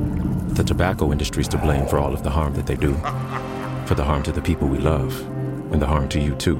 The 0.48 0.64
tobacco 0.64 1.12
industry's 1.12 1.48
to 1.48 1.58
blame 1.58 1.86
for 1.86 1.98
all 1.98 2.14
of 2.14 2.22
the 2.22 2.30
harm 2.30 2.54
that 2.54 2.66
they 2.66 2.76
do. 2.76 2.94
For 3.86 3.94
the 3.94 4.04
harm 4.04 4.22
to 4.22 4.32
the 4.32 4.40
people 4.40 4.66
we 4.66 4.78
love, 4.78 5.20
and 5.72 5.82
the 5.82 5.86
harm 5.86 6.08
to 6.10 6.20
you 6.20 6.34
too. 6.34 6.56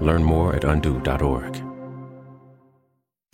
Learn 0.00 0.24
more 0.24 0.56
at 0.56 0.64
undo.org. 0.64 1.65